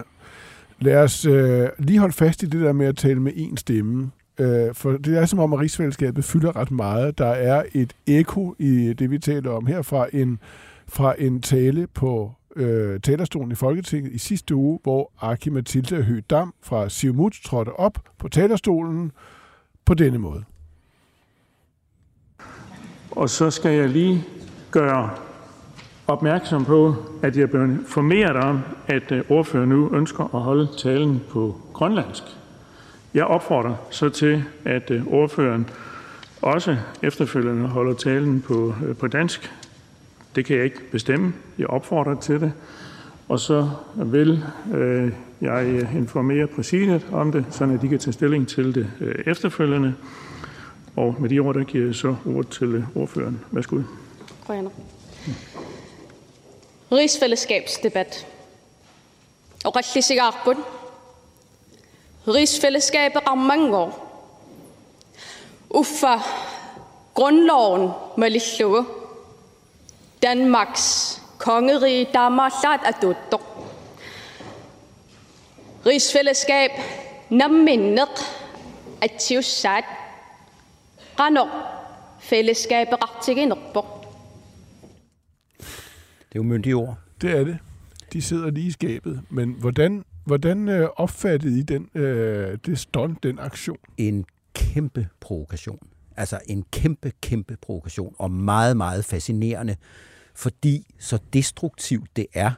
Lad 0.79 0.95
os 0.95 1.25
øh, 1.25 1.69
lige 1.79 1.99
holde 1.99 2.13
fast 2.13 2.43
i 2.43 2.45
det 2.45 2.61
der 2.61 2.73
med 2.73 2.85
at 2.85 2.97
tale 2.97 3.19
med 3.19 3.31
én 3.31 3.55
stemme. 3.55 4.11
Øh, 4.37 4.73
for 4.73 4.91
det 4.91 5.17
er 5.17 5.25
som 5.25 5.39
om, 5.39 5.53
at 5.53 5.59
rigsfællesskabet 5.59 6.23
fylder 6.23 6.55
ret 6.55 6.71
meget. 6.71 7.17
Der 7.17 7.27
er 7.27 7.63
et 7.73 7.93
eko 8.07 8.55
i 8.59 8.93
det, 8.93 9.11
vi 9.11 9.19
taler 9.19 9.51
om 9.51 9.65
her, 9.65 9.81
fra 9.81 10.07
en, 10.13 10.39
fra 10.87 11.15
en 11.17 11.41
tale 11.41 11.87
på 11.87 12.31
øh, 12.55 12.99
talerstolen 12.99 13.51
i 13.51 13.55
Folketinget 13.55 14.13
i 14.13 14.17
sidste 14.17 14.55
uge, 14.55 14.79
hvor 14.83 15.11
Aki 15.21 15.49
Mathilde 15.49 16.03
Høgh 16.03 16.23
Dam 16.29 16.53
fra 16.61 16.89
Siumut 16.89 17.39
trådte 17.45 17.69
op 17.69 17.99
på 18.19 18.27
talerstolen 18.27 19.11
på 19.85 19.93
denne 19.93 20.17
måde. 20.17 20.43
Og 23.11 23.29
så 23.29 23.51
skal 23.51 23.71
jeg 23.71 23.89
lige 23.89 24.23
gøre 24.71 25.09
opmærksom 26.07 26.65
på, 26.65 26.95
at 27.21 27.35
jeg 27.35 27.43
er 27.43 27.47
blevet 27.47 27.69
informeret 27.69 28.35
om, 28.35 28.59
at 28.87 29.11
øh, 29.11 29.23
ordføreren 29.29 29.69
nu 29.69 29.89
ønsker 29.95 30.35
at 30.35 30.41
holde 30.41 30.67
talen 30.77 31.21
på 31.29 31.55
grønlandsk. 31.73 32.23
Jeg 33.13 33.25
opfordrer 33.25 33.75
så 33.89 34.09
til, 34.09 34.43
at 34.65 34.91
øh, 34.91 35.07
ordføreren 35.07 35.69
også 36.41 36.77
efterfølgende 37.03 37.67
holder 37.67 37.93
talen 37.93 38.41
på, 38.41 38.75
øh, 38.85 38.95
på 38.95 39.07
dansk. 39.07 39.51
Det 40.35 40.45
kan 40.45 40.55
jeg 40.55 40.65
ikke 40.65 40.81
bestemme. 40.91 41.33
Jeg 41.57 41.67
opfordrer 41.67 42.19
til 42.19 42.41
det. 42.41 42.53
Og 43.29 43.39
så 43.39 43.69
vil 43.95 44.43
øh, 44.73 45.11
jeg 45.41 45.65
øh, 45.65 45.95
informere 45.95 46.47
præsidiet 46.47 47.07
om 47.11 47.31
det, 47.31 47.45
så 47.51 47.77
de 47.81 47.87
kan 47.87 47.99
tage 47.99 48.13
stilling 48.13 48.47
til 48.47 48.75
det 48.75 48.91
øh, 48.99 49.15
efterfølgende. 49.25 49.95
Og 50.95 51.15
med 51.19 51.29
de 51.29 51.39
ord, 51.39 51.55
der 51.55 51.63
giver 51.63 51.85
jeg 51.85 51.95
så 51.95 52.15
ord 52.25 52.45
til 52.45 52.67
øh, 52.67 52.97
ordføreren. 52.97 53.39
Værsgo. 53.51 53.79
Rønner. 54.49 54.69
Rigsfællesskabsdebat. 56.91 58.27
Og 59.65 59.75
Rallisigarpun. 59.75 60.55
Rigsfællesskabet 62.27 63.21
er 63.27 63.35
mange 63.35 63.77
år. 63.77 64.09
Uffa 65.69 66.17
grundloven 67.13 67.91
med 68.17 68.29
Lillue. 68.29 68.85
Danmarks 70.21 71.21
kongerige 71.37 72.07
Damasat 72.13 72.79
er 72.85 72.91
dødt. 73.01 73.41
Rigsfællesskab 75.85 76.71
namminnet 77.29 78.35
at 79.01 79.11
tiusat. 79.19 79.83
Rano 81.19 81.45
fællesskabet 82.19 82.97
rettiginerborg. 83.03 84.05
Det 85.57 86.35
er 86.35 86.35
jo 86.35 86.43
myndige 86.43 86.75
ord. 86.75 86.97
Det 87.21 87.31
er 87.31 87.43
det. 87.43 87.57
De 88.13 88.21
sidder 88.21 88.51
lige 88.51 88.67
i 88.67 88.71
skabet. 88.71 89.21
Men 89.29 89.49
hvordan 89.59 90.03
Hvordan 90.25 90.69
øh, 90.69 90.89
opfattede 90.95 91.59
I 91.59 91.61
den, 91.61 91.89
øh, 91.95 92.57
det 92.65 92.79
stunt, 92.79 93.23
den 93.23 93.39
aktion? 93.39 93.77
En 93.97 94.25
kæmpe 94.53 95.07
provokation. 95.19 95.79
Altså 96.17 96.39
en 96.47 96.65
kæmpe, 96.71 97.11
kæmpe 97.21 97.57
provokation, 97.61 98.15
og 98.19 98.31
meget, 98.31 98.77
meget 98.77 99.05
fascinerende, 99.05 99.75
fordi 100.35 100.93
så 100.99 101.19
destruktivt 101.33 102.15
det 102.15 102.27
er, 102.33 102.51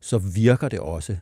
så 0.00 0.18
virker 0.18 0.68
det 0.68 0.80
også. 0.80 1.16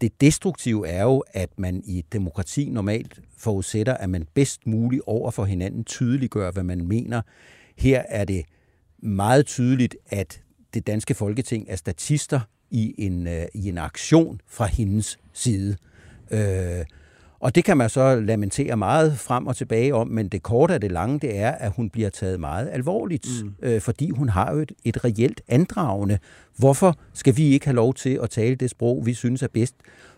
Det 0.00 0.20
destruktive 0.20 0.88
er 0.88 1.02
jo, 1.02 1.24
at 1.32 1.58
man 1.58 1.82
i 1.84 1.98
et 1.98 2.12
demokrati 2.12 2.70
normalt 2.70 3.20
forudsætter, 3.36 3.94
at 3.94 4.10
man 4.10 4.26
bedst 4.34 4.66
muligt 4.66 5.02
over 5.06 5.30
for 5.30 5.44
hinanden 5.44 5.84
tydeliggør, 5.84 6.50
hvad 6.50 6.62
man 6.62 6.88
mener. 6.88 7.22
Her 7.76 8.02
er 8.08 8.24
det 8.24 8.44
meget 8.98 9.46
tydeligt, 9.46 9.96
at 10.06 10.42
det 10.74 10.86
danske 10.86 11.14
folketing 11.14 11.66
er 11.68 11.76
statister 11.76 12.40
i 12.70 12.94
en, 12.98 13.26
øh, 13.26 13.46
i 13.54 13.68
en 13.68 13.78
aktion 13.78 14.40
fra 14.48 14.66
hendes 14.66 15.18
side. 15.32 15.76
Øh, 16.30 16.84
og 17.40 17.54
det 17.54 17.64
kan 17.64 17.76
man 17.76 17.88
så 17.88 18.20
lamentere 18.20 18.76
meget 18.76 19.18
frem 19.18 19.46
og 19.46 19.56
tilbage 19.56 19.94
om, 19.94 20.08
men 20.08 20.28
det 20.28 20.42
korte 20.42 20.74
af 20.74 20.80
det 20.80 20.92
lange, 20.92 21.18
det 21.18 21.38
er, 21.38 21.50
at 21.50 21.72
hun 21.76 21.90
bliver 21.90 22.10
taget 22.10 22.40
meget 22.40 22.68
alvorligt, 22.72 23.28
mm. 23.44 23.54
øh, 23.62 23.80
fordi 23.80 24.10
hun 24.10 24.28
har 24.28 24.52
jo 24.52 24.58
et, 24.58 24.72
et 24.84 25.04
reelt 25.04 25.40
andragende. 25.48 26.18
Hvorfor 26.56 26.98
skal 27.12 27.36
vi 27.36 27.44
ikke 27.44 27.66
have 27.66 27.74
lov 27.74 27.94
til 27.94 28.18
at 28.22 28.30
tale 28.30 28.54
det 28.54 28.70
sprog, 28.70 29.06
vi 29.06 29.14
synes 29.14 29.42
er 29.42 29.48
bedst? 29.48 29.74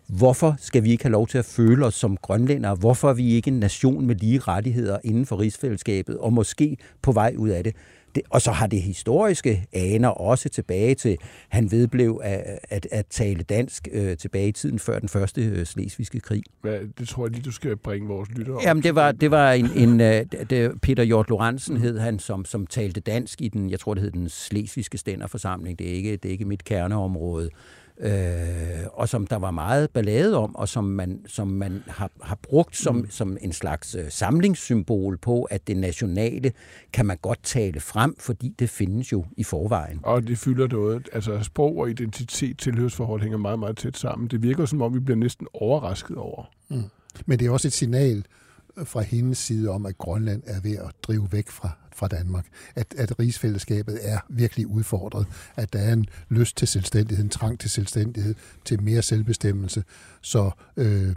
Hvorfor 0.09 0.57
skal 0.59 0.85
vi 0.85 0.91
ikke 0.91 1.05
have 1.05 1.13
lov 1.13 1.27
til 1.27 1.39
at 1.39 1.45
føle 1.45 1.87
os 1.87 1.95
som 1.95 2.17
grønlændere? 2.17 2.75
Hvorfor 2.75 3.11
er 3.11 3.15
vi 3.15 3.35
ikke 3.35 3.49
en 3.49 3.61
nation 3.61 4.07
med 4.07 4.15
lige 4.15 4.39
rettigheder 4.39 4.99
inden 5.05 5.27
for 5.27 5.39
rigsfællesskabet, 5.39 6.19
og 6.19 6.33
måske 6.33 6.77
på 7.03 7.13
vej 7.13 7.35
ud 7.39 7.49
af 7.49 7.65
det? 7.65 7.77
Det, 8.15 8.23
og 8.31 8.43
så 8.43 8.53
har 8.53 8.67
det 8.67 8.83
historiske 8.83 9.67
aner 9.73 10.09
også 10.09 10.49
tilbage 10.49 10.95
til, 10.95 11.17
han 11.49 11.71
vedblev 11.71 12.21
at, 12.25 12.59
at, 12.69 12.87
at 12.91 13.07
tale 13.07 13.43
dansk 13.43 13.89
øh, 13.93 14.17
tilbage 14.17 14.49
i 14.49 14.53
tiden 14.53 14.79
før 14.79 14.99
den 14.99 15.09
første 15.09 15.45
øh, 15.45 15.67
slesvigske 15.67 16.21
krig. 16.21 16.43
Hvad, 16.61 16.79
det 16.99 17.09
tror 17.09 17.25
jeg 17.25 17.31
lige, 17.31 17.43
du 17.43 17.53
skal 17.53 17.77
bringe 17.77 18.09
vores 18.09 18.29
lyttere 18.29 18.59
Jamen, 18.63 18.83
det 18.83 18.95
var, 18.95 19.13
det 19.13 19.31
var 19.31 19.53
en, 19.53 19.71
en 19.77 20.01
øh, 20.01 20.25
det, 20.51 20.81
Peter 20.81 21.03
Hjort 21.03 21.29
Lorentzen 21.29 21.77
hed 21.77 21.99
han, 21.99 22.19
som, 22.19 22.45
som 22.45 22.67
talte 22.67 23.01
dansk 23.01 23.41
i 23.41 23.49
den, 23.49 23.71
jeg 23.71 23.81
tror 23.81 23.95
det 23.95 24.03
hed 24.03 24.11
den 24.11 24.29
slesvigske 24.29 24.99
stænderforsamling. 24.99 25.79
Det 25.79 25.89
er 25.91 25.95
ikke, 25.95 26.13
det 26.13 26.25
er 26.25 26.33
ikke 26.33 26.45
mit 26.45 26.65
kerneområde 26.65 27.51
øh, 28.01 28.87
og 28.93 29.09
som 29.09 29.27
der 29.27 29.37
var 29.37 29.51
meget 29.51 29.91
ballade 29.91 30.37
om, 30.37 30.57
og 30.57 30.69
som 30.69 30.85
man, 30.85 31.21
som 31.27 31.49
man 31.49 31.83
har, 31.87 32.11
har 32.23 32.39
brugt 32.43 32.77
som, 32.77 32.97
mm. 32.97 33.11
som 33.11 33.37
en 33.41 33.53
slags 33.53 33.95
øh, 33.95 34.05
samlingssymbol 34.11 35.17
på, 35.17 35.43
at 35.43 35.67
det 35.67 35.77
nationale 35.77 36.53
kan 36.93 37.07
man 37.07 37.17
godt 37.23 37.43
tale 37.43 37.81
frem, 37.81 38.17
fordi 38.19 38.55
det 38.59 38.71
findes 38.71 39.13
jo 39.13 39.25
i 39.37 39.45
forvejen. 39.45 40.01
Og 40.03 40.27
det 40.27 40.39
fylder 40.39 40.69
noget. 40.69 41.09
Altså 41.13 41.43
sprog 41.43 41.79
og 41.79 41.91
identitet, 41.91 42.59
tilhørsforhold 42.59 43.23
hænger 43.23 43.39
meget, 43.39 43.59
meget 43.59 43.77
tæt 43.77 43.97
sammen. 43.97 44.29
Det 44.29 44.43
virker 44.43 44.67
som 44.67 44.83
om, 44.83 44.95
vi 44.95 45.01
bliver 45.01 45.19
næsten 45.19 45.47
overrasket 45.55 46.17
over. 46.17 46.51
Mm. 46.69 46.83
Men 47.27 47.39
det 47.39 47.47
er 47.47 47.51
også 47.51 47.69
et 47.69 47.73
signal 47.73 48.25
fra 48.85 49.01
hendes 49.01 49.39
side 49.39 49.71
om, 49.71 49.87
at 49.87 49.99
Grønland 49.99 50.43
er 50.47 50.61
ved 50.61 50.77
at 50.77 50.95
drive 51.03 51.29
væk 51.33 51.49
fra, 51.49 51.71
fra 51.99 52.09
Danmark. 52.09 52.47
At, 52.75 52.95
at 52.99 53.19
rigsfællesskabet 53.19 53.99
er 54.03 54.19
virkelig 54.29 54.67
udfordret. 54.67 55.27
At 55.57 55.73
der 55.73 55.79
er 55.79 55.93
en 55.93 56.07
lyst 56.29 56.57
til 56.57 56.69
selvstændighed, 56.69 57.25
en 57.25 57.31
trang 57.31 57.61
til 57.61 57.71
selvstændighed, 57.71 58.35
til 58.65 58.83
mere 58.83 59.03
selvbestemmelse. 59.03 59.85
Så, 60.23 60.51
øh, 60.77 61.15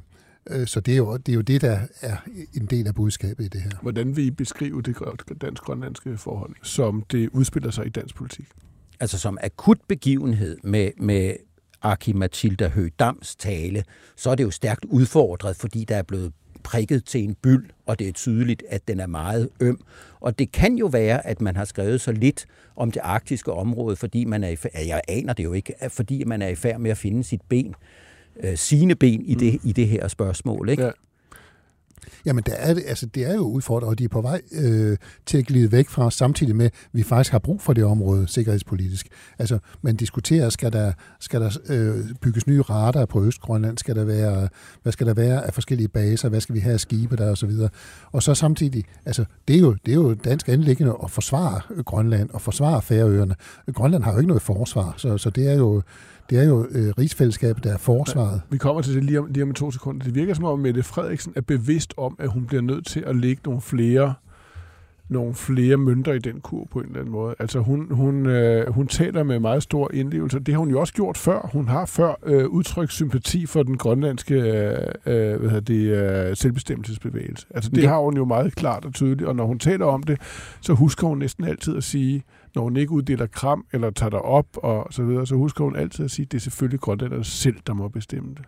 øh, 0.49 0.67
så 0.67 0.79
det, 0.79 0.91
er 0.91 0.97
jo, 0.97 1.17
det 1.17 1.31
er 1.31 1.35
jo 1.35 1.41
det, 1.41 1.61
der 1.61 1.79
er 2.01 2.17
en 2.53 2.65
del 2.65 2.87
af 2.87 2.95
budskabet 2.95 3.45
i 3.45 3.47
det 3.47 3.61
her. 3.61 3.71
Hvordan 3.81 4.15
vil 4.15 4.25
I 4.25 4.31
beskrive 4.31 4.81
det 4.81 4.97
dansk-grønlandske 5.41 6.17
forhold, 6.17 6.55
som 6.63 7.03
det 7.11 7.29
udspiller 7.29 7.71
sig 7.71 7.85
i 7.85 7.89
dansk 7.89 8.15
politik? 8.15 8.45
Altså 8.99 9.17
som 9.17 9.37
akut 9.41 9.77
begivenhed 9.87 10.57
med, 10.63 10.91
med 10.97 11.33
Aki 11.81 12.13
Mathilda 12.13 12.67
Høgh-Dams 12.67 13.35
tale, 13.39 13.83
så 14.15 14.29
er 14.29 14.35
det 14.35 14.43
jo 14.43 14.51
stærkt 14.51 14.85
udfordret, 14.85 15.55
fordi 15.55 15.83
der 15.83 15.95
er 15.95 16.03
blevet 16.03 16.33
prikket 16.63 17.05
til 17.05 17.23
en 17.23 17.35
byld, 17.41 17.69
og 17.85 17.99
det 17.99 18.07
er 18.07 18.11
tydeligt, 18.11 18.63
at 18.69 18.87
den 18.87 18.99
er 18.99 19.07
meget 19.07 19.49
øm. 19.59 19.79
Og 20.19 20.39
det 20.39 20.51
kan 20.51 20.75
jo 20.75 20.85
være, 20.85 21.27
at 21.27 21.41
man 21.41 21.55
har 21.55 21.65
skrevet 21.65 22.01
så 22.01 22.11
lidt 22.11 22.45
om 22.75 22.91
det 22.91 22.99
arktiske 23.03 23.53
område, 23.53 23.95
fordi 23.95 24.25
man 24.25 24.43
er 24.43 24.49
i 24.49 24.55
færd, 24.55 24.85
jeg 24.87 25.01
aner 25.07 25.33
det 25.33 25.43
jo 25.43 25.53
ikke, 25.53 25.73
fordi 25.89 26.23
man 26.23 26.41
er 26.41 26.47
i 26.47 26.55
færd 26.55 26.79
med 26.79 26.91
at 26.91 26.97
finde 26.97 27.23
sit 27.23 27.41
ben, 27.49 27.75
øh, 28.39 28.57
sine 28.57 28.95
ben 28.95 29.25
i 29.25 29.35
det, 29.35 29.53
mm. 29.53 29.69
i 29.69 29.71
det 29.71 29.87
her 29.87 30.07
spørgsmål. 30.07 30.69
Ikke? 30.69 30.83
Ja. 30.83 30.91
Jamen, 32.25 32.43
der 32.45 32.53
er, 32.53 32.75
altså, 32.87 33.05
det 33.05 33.29
er 33.29 33.33
jo 33.33 33.41
udfordret, 33.41 33.89
og 33.89 33.99
de 33.99 34.03
er 34.03 34.07
på 34.07 34.21
vej 34.21 34.41
øh, 34.51 34.97
til 35.25 35.37
at 35.37 35.45
glide 35.45 35.71
væk 35.71 35.89
fra, 35.89 36.11
samtidig 36.11 36.55
med, 36.55 36.65
at 36.65 36.71
vi 36.93 37.03
faktisk 37.03 37.31
har 37.31 37.39
brug 37.39 37.61
for 37.61 37.73
det 37.73 37.83
område 37.83 38.27
sikkerhedspolitisk. 38.27 39.07
Altså, 39.39 39.59
man 39.81 39.95
diskuterer, 39.95 40.49
skal 40.49 40.73
der, 40.73 40.93
skal 41.19 41.41
der 41.41 41.57
øh, 41.69 42.15
bygges 42.21 42.47
nye 42.47 42.61
radar 42.61 43.05
på 43.05 43.23
Østgrønland? 43.23 43.77
Skal 43.77 43.95
der 43.95 44.03
være, 44.03 44.49
hvad 44.83 44.91
skal 44.91 45.07
der 45.07 45.13
være 45.13 45.45
af 45.45 45.53
forskellige 45.53 45.87
baser? 45.87 46.29
Hvad 46.29 46.41
skal 46.41 46.55
vi 46.55 46.59
have 46.59 46.73
af 46.73 46.79
skibe 46.79 47.17
der, 47.17 47.29
og 47.29 47.37
så 47.37 47.45
videre? 47.45 47.69
Og 48.11 48.23
så 48.23 48.35
samtidig, 48.35 48.85
altså, 49.05 49.25
det 49.47 49.55
er 49.55 49.59
jo, 49.59 49.75
det 49.85 49.91
er 49.91 49.95
jo 49.95 50.13
dansk 50.13 50.49
anlæggende 50.49 50.95
at 51.03 51.11
forsvare 51.11 51.83
Grønland 51.83 52.29
og 52.29 52.41
forsvare 52.41 52.81
Færøerne. 52.81 53.35
Grønland 53.73 54.03
har 54.03 54.11
jo 54.11 54.17
ikke 54.17 54.27
noget 54.27 54.41
forsvar, 54.41 54.93
så, 54.97 55.17
så 55.17 55.29
det 55.29 55.47
er 55.47 55.55
jo 55.55 55.81
det 56.29 56.39
er 56.39 56.43
jo 56.43 56.67
øh, 56.71 56.93
rigsfællesskabet, 56.97 57.63
der 57.63 57.73
er 57.73 57.77
forsvaret. 57.77 58.35
Ja, 58.35 58.39
vi 58.49 58.57
kommer 58.57 58.81
til 58.81 58.95
det 58.95 59.03
lige 59.03 59.19
om, 59.19 59.25
lige 59.25 59.43
om 59.43 59.53
to 59.53 59.71
sekunder. 59.71 60.03
Det 60.03 60.15
virker 60.15 60.33
som 60.33 60.45
om, 60.45 60.59
Mette 60.59 60.83
Frederiksen 60.83 61.33
er 61.35 61.41
bevidst 61.41 61.93
om, 61.97 62.15
at 62.19 62.29
hun 62.29 62.45
bliver 62.45 62.61
nødt 62.61 62.87
til 62.87 63.03
at 63.07 63.15
lægge 63.15 63.41
nogle 63.45 63.61
flere 63.61 64.13
nogle 65.11 65.33
flere 65.33 65.77
mønter 65.77 66.13
i 66.13 66.19
den 66.19 66.41
kur 66.41 66.67
på 66.71 66.79
en 66.79 66.85
eller 66.85 66.99
anden 66.99 67.11
måde. 67.11 67.35
Altså 67.39 67.59
hun, 67.59 67.87
hun, 67.91 68.25
øh, 68.25 68.73
hun 68.73 68.87
taler 68.87 69.23
med 69.23 69.39
meget 69.39 69.63
stor 69.63 69.91
indlevelse. 69.93 70.39
Det 70.39 70.53
har 70.53 70.59
hun 70.59 70.69
jo 70.69 70.79
også 70.79 70.93
gjort 70.93 71.17
før. 71.17 71.49
Hun 71.53 71.67
har 71.67 71.85
før 71.85 72.13
øh, 72.23 72.47
udtrykt 72.47 72.91
sympati 72.91 73.45
for 73.45 73.63
den 73.63 73.77
grønlandske 73.77 74.35
øh, 74.35 74.77
øh 75.05 75.39
hvad 75.39 75.49
hedder 75.49 75.59
det, 75.59 76.29
øh, 76.29 76.35
selvbestemmelsesbevægelse. 76.35 77.47
Altså 77.55 77.69
det 77.69 77.83
ja. 77.83 77.87
har 77.87 77.97
hun 77.97 78.17
jo 78.17 78.25
meget 78.25 78.55
klart 78.55 78.85
og 78.85 78.93
tydeligt, 78.93 79.27
og 79.27 79.35
når 79.35 79.45
hun 79.45 79.59
taler 79.59 79.85
om 79.85 80.03
det, 80.03 80.21
så 80.61 80.73
husker 80.73 81.07
hun 81.07 81.17
næsten 81.17 81.43
altid 81.43 81.77
at 81.77 81.83
sige, 81.83 82.23
når 82.55 82.61
hun 82.61 82.77
ikke 82.77 82.91
uddeler 82.91 83.27
kram 83.27 83.65
eller 83.73 83.89
tager 83.89 84.09
dig 84.09 84.21
op 84.21 84.47
og 84.53 84.87
så 84.91 85.03
videre, 85.03 85.27
så 85.27 85.35
husker 85.35 85.63
hun 85.63 85.75
altid 85.75 86.05
at 86.05 86.11
sige, 86.11 86.25
at 86.25 86.31
det 86.31 86.37
er 86.37 86.41
selvfølgelig 86.41 86.79
grønlænderne 86.79 87.23
selv, 87.23 87.55
der 87.67 87.73
må 87.73 87.87
bestemme 87.87 88.35
det. 88.37 88.45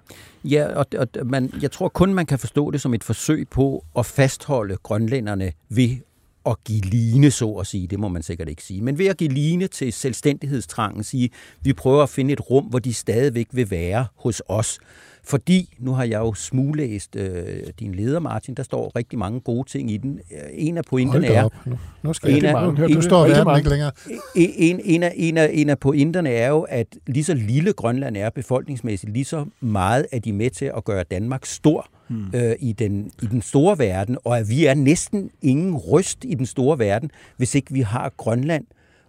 Ja, 0.51 0.67
og, 0.75 0.85
og 0.97 1.07
man, 1.25 1.53
jeg 1.61 1.71
tror 1.71 1.89
kun, 1.89 2.13
man 2.13 2.25
kan 2.25 2.39
forstå 2.39 2.71
det 2.71 2.81
som 2.81 2.93
et 2.93 3.03
forsøg 3.03 3.47
på 3.49 3.85
at 3.97 4.05
fastholde 4.05 4.77
grønlænderne 4.83 5.51
ved 5.69 5.97
at 6.45 6.63
give 6.63 6.81
line, 6.81 7.31
så 7.31 7.51
at 7.51 7.67
sige, 7.67 7.87
det 7.87 7.99
må 7.99 8.07
man 8.07 8.23
sikkert 8.23 8.49
ikke 8.49 8.63
sige, 8.63 8.81
men 8.81 8.97
ved 8.97 9.05
at 9.05 9.17
give 9.17 9.29
line 9.29 9.67
til 9.67 9.93
selvstændighedstrangen, 9.93 11.03
sige, 11.03 11.29
vi 11.61 11.73
prøver 11.73 12.03
at 12.03 12.09
finde 12.09 12.33
et 12.33 12.49
rum, 12.49 12.65
hvor 12.65 12.79
de 12.79 12.93
stadigvæk 12.93 13.47
vil 13.51 13.71
være 13.71 14.05
hos 14.15 14.41
os. 14.47 14.79
Fordi, 15.25 15.75
nu 15.79 15.91
har 15.91 16.03
jeg 16.03 16.19
jo 16.19 16.33
smuglæst 16.33 17.15
øh, 17.15 17.45
din 17.79 17.95
leder, 17.95 18.19
Martin, 18.19 18.55
der 18.55 18.63
står 18.63 18.91
rigtig 18.95 19.19
mange 19.19 19.39
gode 19.39 19.69
ting 19.69 19.91
i 19.91 19.97
den. 19.97 20.19
En 20.53 20.77
af 20.77 20.83
pointerne 20.83 21.27
er... 21.27 21.49
Nu, 21.65 21.77
nu 22.03 22.13
skal 22.13 22.37
en 22.37 22.45
af, 22.45 22.73
nu, 22.73 22.87
nu 22.87 23.01
står 23.01 23.27
verden 23.27 23.57
ikke 23.57 23.69
længere. 23.69 23.91
En, 24.35 24.79
en, 24.83 25.03
af, 25.03 25.13
en, 25.15 25.37
af, 25.37 25.49
en 25.53 25.69
af 25.69 25.79
pointerne 25.79 26.29
er 26.29 26.49
jo, 26.49 26.61
at 26.61 26.87
lige 27.07 27.23
så 27.23 27.33
lille 27.33 27.73
Grønland 27.73 28.17
er 28.17 28.29
befolkningsmæssigt, 28.29 29.13
lige 29.13 29.25
så 29.25 29.45
meget 29.61 30.05
er 30.11 30.19
de 30.19 30.33
med 30.33 30.49
til 30.49 30.71
at 30.77 30.83
gøre 30.83 31.03
Danmark 31.03 31.45
stor 31.45 31.87
hmm. 32.07 32.25
øh, 32.35 32.55
i, 32.59 32.71
den, 32.71 33.11
i 33.21 33.25
den 33.25 33.41
store 33.41 33.79
verden, 33.79 34.17
og 34.23 34.37
at 34.39 34.49
vi 34.49 34.65
er 34.65 34.73
næsten 34.73 35.29
ingen 35.41 35.75
røst 35.75 36.25
i 36.25 36.33
den 36.33 36.45
store 36.45 36.79
verden, 36.79 37.11
hvis 37.37 37.55
ikke 37.55 37.73
vi 37.73 37.81
har 37.81 38.13
Grønland 38.17 38.65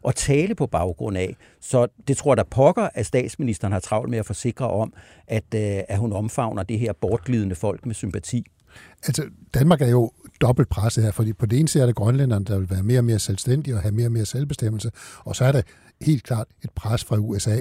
at 0.09 0.15
tale 0.15 0.55
på 0.55 0.67
baggrund 0.67 1.17
af. 1.17 1.37
Så 1.61 1.87
det 2.09 2.17
tror 2.17 2.33
jeg, 2.33 2.37
der 2.37 2.45
pokker, 2.45 2.89
at 2.95 3.07
statsministeren 3.07 3.73
har 3.73 3.81
travlt 3.81 4.11
med 4.11 4.19
at 4.19 4.27
forsikre 4.27 4.71
om, 4.71 4.93
at, 5.27 5.45
øh, 5.55 5.83
at 5.89 5.99
hun 5.99 6.13
omfavner 6.13 6.63
det 6.63 6.79
her 6.79 6.93
bortglidende 6.93 7.55
folk 7.55 7.87
med 7.87 7.95
sympati. 7.95 8.47
Altså, 9.07 9.25
Danmark 9.55 9.83
er 9.83 9.89
jo 9.89 10.13
dobbelt 10.41 10.69
presset 10.69 11.05
her, 11.05 11.11
fordi 11.11 11.33
på 11.33 11.47
det 11.47 11.59
ene 11.59 11.69
side 11.69 11.83
er 11.83 11.87
det 11.87 11.95
grønlænderne, 11.95 12.45
der 12.45 12.59
vil 12.59 12.71
være 12.71 12.83
mere 12.83 12.99
og 13.01 13.05
mere 13.05 13.19
selvstændige 13.19 13.75
og 13.75 13.83
have 13.83 13.93
mere 13.93 14.07
og 14.07 14.13
mere 14.13 14.27
selvbestemmelse, 14.27 14.91
og 15.19 15.37
så 15.37 15.45
er 15.45 15.53
der 15.53 15.63
helt 16.01 16.23
klart 16.23 16.47
et 16.65 16.71
pres 16.71 17.05
fra 17.05 17.17
USA. 17.17 17.59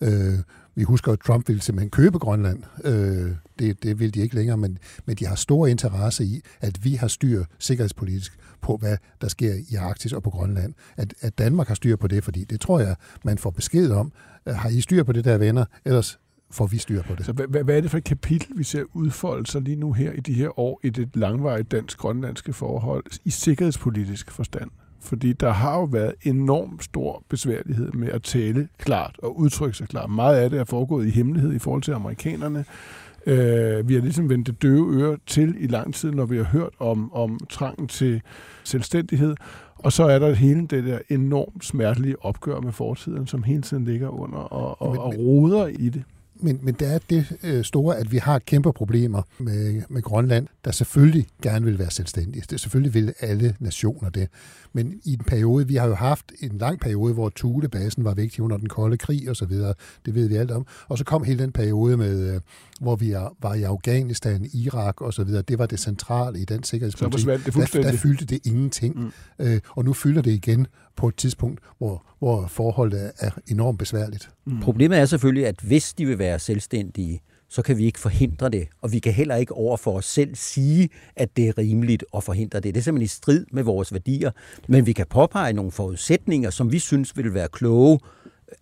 Øh, 0.00 0.38
vi 0.76 0.82
husker, 0.82 1.12
at 1.12 1.20
Trump 1.20 1.48
ville 1.48 1.62
simpelthen 1.62 1.90
købe 1.90 2.18
Grønland. 2.18 2.62
Øh, 2.84 3.30
det, 3.58 3.82
det 3.82 4.00
vil 4.00 4.14
de 4.14 4.20
ikke 4.20 4.34
længere, 4.34 4.56
men, 4.56 4.78
men 5.06 5.16
de 5.16 5.26
har 5.26 5.34
stor 5.34 5.66
interesse 5.66 6.24
i, 6.24 6.40
at 6.60 6.84
vi 6.84 6.94
har 6.94 7.08
styr 7.08 7.44
sikkerhedspolitisk 7.58 8.38
på, 8.60 8.76
hvad 8.76 8.96
der 9.20 9.28
sker 9.28 9.54
i 9.70 9.74
Arktis 9.74 10.12
og 10.12 10.22
på 10.22 10.30
Grønland. 10.30 10.74
At, 10.96 11.14
at 11.20 11.38
Danmark 11.38 11.68
har 11.68 11.74
styr 11.74 11.96
på 11.96 12.06
det, 12.06 12.24
fordi 12.24 12.44
det 12.44 12.60
tror 12.60 12.80
jeg, 12.80 12.96
man 13.24 13.38
får 13.38 13.50
besked 13.50 13.90
om. 13.90 14.12
Øh, 14.46 14.54
har 14.54 14.68
I 14.68 14.80
styr 14.80 15.02
på 15.02 15.12
det 15.12 15.24
der, 15.24 15.38
venner? 15.38 15.64
Ellers 15.84 16.18
får 16.50 16.66
vi 16.66 16.78
styr 16.78 17.02
på 17.02 17.14
det. 17.14 17.26
Så 17.26 17.32
hvad, 17.32 17.64
hvad 17.64 17.76
er 17.76 17.80
det 17.80 17.90
for 17.90 17.98
et 17.98 18.04
kapitel, 18.04 18.58
vi 18.58 18.64
ser 18.64 18.84
udfolde 18.94 19.46
sig 19.46 19.62
lige 19.62 19.76
nu 19.76 19.92
her 19.92 20.12
i 20.12 20.20
de 20.20 20.34
her 20.34 20.58
år 20.58 20.80
i 20.84 20.90
det 20.90 21.16
langvarige 21.16 21.64
dansk-grønlandske 21.64 22.52
forhold 22.52 23.04
i 23.24 23.30
sikkerhedspolitisk 23.30 24.30
forstand? 24.30 24.70
Fordi 25.00 25.32
der 25.32 25.50
har 25.50 25.78
jo 25.78 25.84
været 25.84 26.14
enormt 26.22 26.84
stor 26.84 27.22
besværlighed 27.28 27.92
med 27.92 28.08
at 28.08 28.22
tale 28.22 28.68
klart 28.78 29.16
og 29.22 29.38
udtrykke 29.38 29.76
sig 29.76 29.88
klart. 29.88 30.10
Meget 30.10 30.36
af 30.36 30.50
det 30.50 30.58
er 30.58 30.64
foregået 30.64 31.06
i 31.06 31.10
hemmelighed 31.10 31.52
i 31.52 31.58
forhold 31.58 31.82
til 31.82 31.92
amerikanerne. 31.92 32.64
Øh, 33.26 33.88
vi 33.88 33.94
har 33.94 34.00
ligesom 34.00 34.28
vendt 34.28 34.46
det 34.46 34.62
døve 34.62 35.02
øre 35.02 35.16
til 35.26 35.54
i 35.58 35.66
lang 35.66 35.94
tid, 35.94 36.12
når 36.12 36.26
vi 36.26 36.36
har 36.36 36.44
hørt 36.44 36.72
om, 36.78 37.12
om 37.12 37.40
trangen 37.48 37.88
til 37.88 38.22
selvstændighed. 38.64 39.34
Og 39.78 39.92
så 39.92 40.04
er 40.04 40.18
der 40.18 40.34
hele 40.34 40.66
det 40.66 40.84
der 40.84 40.98
enormt 41.08 41.64
smertelige 41.64 42.24
opgør 42.24 42.60
med 42.60 42.72
fortiden, 42.72 43.26
som 43.26 43.42
hele 43.42 43.62
tiden 43.62 43.84
ligger 43.84 44.08
under 44.08 44.38
og, 44.38 44.82
og, 44.82 44.98
og 44.98 45.14
roder 45.18 45.66
i 45.66 45.88
det. 45.88 46.04
Men, 46.40 46.58
men 46.62 46.74
det 46.74 46.94
er 46.94 46.98
det 47.10 47.26
øh, 47.42 47.64
store, 47.64 47.96
at 47.96 48.12
vi 48.12 48.16
har 48.16 48.38
kæmpe 48.38 48.72
problemer 48.72 49.22
med, 49.38 49.82
med 49.88 50.02
Grønland, 50.02 50.46
der 50.64 50.70
selvfølgelig 50.70 51.26
gerne 51.42 51.64
vil 51.64 51.78
være 51.78 51.90
selvstændige. 51.90 52.44
Det 52.50 52.60
selvfølgelig 52.60 52.94
vil 52.94 53.14
alle 53.20 53.56
nationer 53.60 54.10
det. 54.10 54.28
Men 54.72 55.00
i 55.04 55.12
en 55.12 55.24
periode, 55.26 55.66
vi 55.66 55.74
har 55.74 55.86
jo 55.86 55.94
haft 55.94 56.32
en 56.40 56.58
lang 56.58 56.80
periode, 56.80 57.14
hvor 57.14 57.32
Thulebasen 57.36 58.04
var 58.04 58.14
vigtig 58.14 58.42
under 58.42 58.56
den 58.56 58.68
kolde 58.68 58.96
krig 58.96 59.30
og 59.30 59.36
så 59.36 59.46
videre. 59.46 59.74
Det 60.06 60.14
ved 60.14 60.28
vi 60.28 60.36
alt 60.36 60.50
om. 60.50 60.66
Og 60.88 60.98
så 60.98 61.04
kom 61.04 61.24
hele 61.24 61.42
den 61.42 61.52
periode 61.52 61.96
med, 61.96 62.34
øh, 62.34 62.40
hvor 62.80 62.96
vi 62.96 63.14
var 63.42 63.54
i 63.54 63.62
Afghanistan, 63.62 64.50
Irak 64.54 65.00
og 65.00 65.14
så 65.14 65.24
videre. 65.24 65.42
Det 65.42 65.58
var 65.58 65.66
det 65.66 65.78
centrale 65.78 66.40
i 66.40 66.44
den 66.44 66.62
sikkerhedspolitik. 66.62 67.20
Så 67.20 67.30
det. 67.30 67.72
Der, 67.72 67.82
der 67.82 67.92
fyldte 67.92 68.24
det 68.24 68.46
ingenting. 68.46 69.00
Mm. 69.00 69.12
Øh, 69.38 69.60
og 69.70 69.84
nu 69.84 69.92
fylder 69.92 70.22
det 70.22 70.30
igen 70.30 70.66
på 70.96 71.08
et 71.08 71.16
tidspunkt, 71.16 71.60
hvor, 71.78 72.15
hvor 72.18 72.46
forholdet 72.46 73.12
er 73.18 73.30
enormt 73.48 73.78
besværligt. 73.78 74.30
Mm. 74.44 74.60
Problemet 74.60 74.98
er 74.98 75.04
selvfølgelig, 75.04 75.46
at 75.46 75.60
hvis 75.62 75.94
de 75.94 76.06
vil 76.06 76.18
være 76.18 76.38
selvstændige, 76.38 77.20
så 77.48 77.62
kan 77.62 77.78
vi 77.78 77.84
ikke 77.84 77.98
forhindre 78.00 78.48
det, 78.48 78.68
og 78.82 78.92
vi 78.92 78.98
kan 78.98 79.12
heller 79.12 79.36
ikke 79.36 79.54
over 79.54 79.76
for 79.76 79.92
os 79.92 80.04
selv 80.04 80.34
sige, 80.34 80.88
at 81.16 81.36
det 81.36 81.48
er 81.48 81.58
rimeligt 81.58 82.04
at 82.16 82.24
forhindre 82.24 82.60
det. 82.60 82.74
Det 82.74 82.80
er 82.80 82.84
simpelthen 82.84 83.04
i 83.04 83.08
strid 83.08 83.46
med 83.52 83.62
vores 83.62 83.92
værdier, 83.92 84.30
men 84.68 84.86
vi 84.86 84.92
kan 84.92 85.06
påpege 85.10 85.52
nogle 85.52 85.70
forudsætninger, 85.70 86.50
som 86.50 86.72
vi 86.72 86.78
synes 86.78 87.16
vil 87.16 87.34
være 87.34 87.48
kloge 87.48 87.98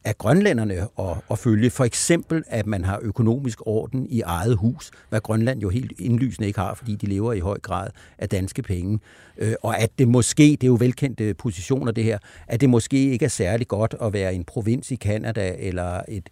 af 0.05 0.19
grønlænderne 0.19 0.75
at, 0.99 1.17
at 1.31 1.39
følge. 1.39 1.71
For 1.71 1.85
eksempel, 1.85 2.43
at 2.47 2.67
man 2.67 2.85
har 2.85 2.99
økonomisk 3.03 3.59
orden 3.67 4.07
i 4.11 4.21
eget 4.21 4.57
hus, 4.57 4.91
hvad 5.09 5.21
Grønland 5.21 5.61
jo 5.61 5.69
helt 5.69 5.93
indlysende 5.99 6.47
ikke 6.47 6.61
har, 6.61 6.75
fordi 6.75 6.95
de 6.95 7.07
lever 7.07 7.33
i 7.33 7.41
høj 7.41 7.59
grad 7.59 7.89
af 8.19 8.29
danske 8.29 8.63
penge. 8.63 9.01
Øh, 9.39 9.55
og 9.63 9.79
at 9.79 9.91
det 9.99 10.09
måske, 10.09 10.43
det 10.43 10.65
er 10.65 10.67
jo 10.67 10.77
velkendte 10.81 11.35
positioner 11.35 11.93
det 11.93 12.05
her, 12.05 12.19
at 12.49 12.61
det 12.61 12.71
måske 12.71 13.11
ikke 13.11 13.25
er 13.25 13.29
særlig 13.29 13.69
godt 13.69 13.95
at 14.03 14.13
være 14.13 14.35
en 14.35 14.45
provins 14.45 14.91
i 14.91 14.95
Kanada 14.95 15.55
eller 15.59 16.03
et, 16.09 16.31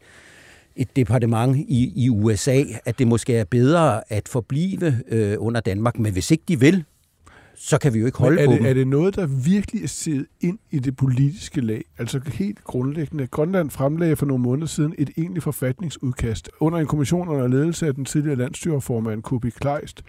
et 0.77 0.97
departement 0.97 1.57
i, 1.57 1.93
i 1.97 2.11
USA, 2.11 2.63
at 2.85 2.99
det 2.99 3.07
måske 3.07 3.37
er 3.37 3.45
bedre 3.45 4.13
at 4.13 4.29
forblive 4.29 4.97
øh, 5.09 5.37
under 5.39 5.61
Danmark. 5.61 5.99
Men 5.99 6.13
hvis 6.13 6.31
ikke 6.31 6.45
de 6.49 6.61
vil, 6.61 6.85
så 7.55 7.79
kan 7.79 7.95
vi 7.95 7.99
jo 7.99 8.07
ikke 8.07 8.19
holde 8.19 8.37
Men 8.37 8.45
er 8.45 8.47
på 8.47 8.53
det, 8.53 8.61
dem. 8.61 8.69
Er 8.69 8.75
det 8.75 8.87
noget, 8.87 9.17
der 9.17 9.27
virkelig 9.27 9.83
er 9.83 9.89
set 9.89 10.27
ind 10.41 10.59
i 10.71 10.79
det 10.79 10.97
politiske 10.97 11.61
lag? 11.61 11.85
Altså 11.99 12.21
helt 12.27 12.65
grundlæggende. 12.65 13.27
Grønland 13.27 13.71
fremlagde 13.71 14.17
for 14.17 14.27
nogle 14.27 14.43
måneder 14.43 14.67
siden 14.67 14.95
et 14.99 15.11
egentligt 15.17 15.45
forfatningsudkast 15.45 16.51
under 16.61 16.79
en 16.79 16.87
kommission 16.87 17.29
under 17.29 17.49
ledelse 17.49 17.87
af 17.87 17.95
den 17.95 18.05
tidligere 18.05 18.37
landstyreformand 18.37 19.23
Kubi 19.23 19.51
Kleist, 19.51 20.03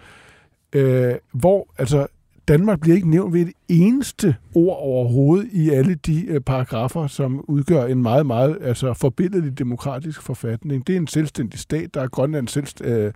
øh, 0.72 1.14
hvor 1.32 1.68
altså 1.78 2.06
Danmark 2.48 2.80
bliver 2.80 2.96
ikke 2.96 3.10
nævnt 3.10 3.34
ved 3.34 3.40
et 3.40 3.52
eneste 3.68 4.36
ord 4.54 4.78
overhovedet 4.80 5.48
i 5.52 5.70
alle 5.70 5.94
de 5.94 6.26
øh, 6.26 6.40
paragrafer, 6.40 7.06
som 7.06 7.44
udgør 7.48 7.84
en 7.84 8.02
meget, 8.02 8.26
meget 8.26 8.58
altså, 8.60 8.94
forbindelig 8.94 9.58
demokratisk 9.58 10.22
forfatning. 10.22 10.86
Det 10.86 10.92
er 10.92 10.96
en 10.96 11.06
selvstændig 11.06 11.60
stat, 11.60 11.94
der 11.94 12.00
er 12.00 12.08
Grønlands 12.08 12.52
selvst, 12.52 12.80
øh, 12.84 13.12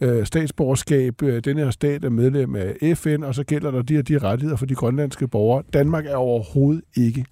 øh, 0.00 0.26
statsborgerskab. 0.26 1.22
Øh, 1.22 1.44
den 1.44 1.58
her 1.58 1.70
stat 1.70 2.04
er 2.04 2.08
medlem 2.08 2.54
af 2.54 2.96
FN, 2.96 3.22
og 3.22 3.34
så 3.34 3.44
gælder 3.44 3.70
der 3.70 3.82
de 3.82 3.94
her 3.94 4.02
de 4.02 4.18
rettigheder 4.18 4.56
for 4.56 4.66
de 4.66 4.74
grønlandske 4.74 5.28
borgere. 5.28 5.62
Danmark 5.72 6.06
er 6.06 6.16
overhovedet 6.16 6.82
ikke 6.96 7.24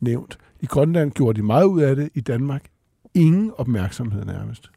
nævnt. 0.00 0.38
I 0.60 0.66
Grønland 0.66 1.12
gjorde 1.12 1.36
de 1.40 1.46
meget 1.46 1.64
ud 1.64 1.80
af 1.80 1.96
det. 1.96 2.08
I 2.14 2.20
Danmark 2.20 2.64
ingen 3.14 3.52
opmærksomhed 3.56 4.24
nærmest. 4.24 4.70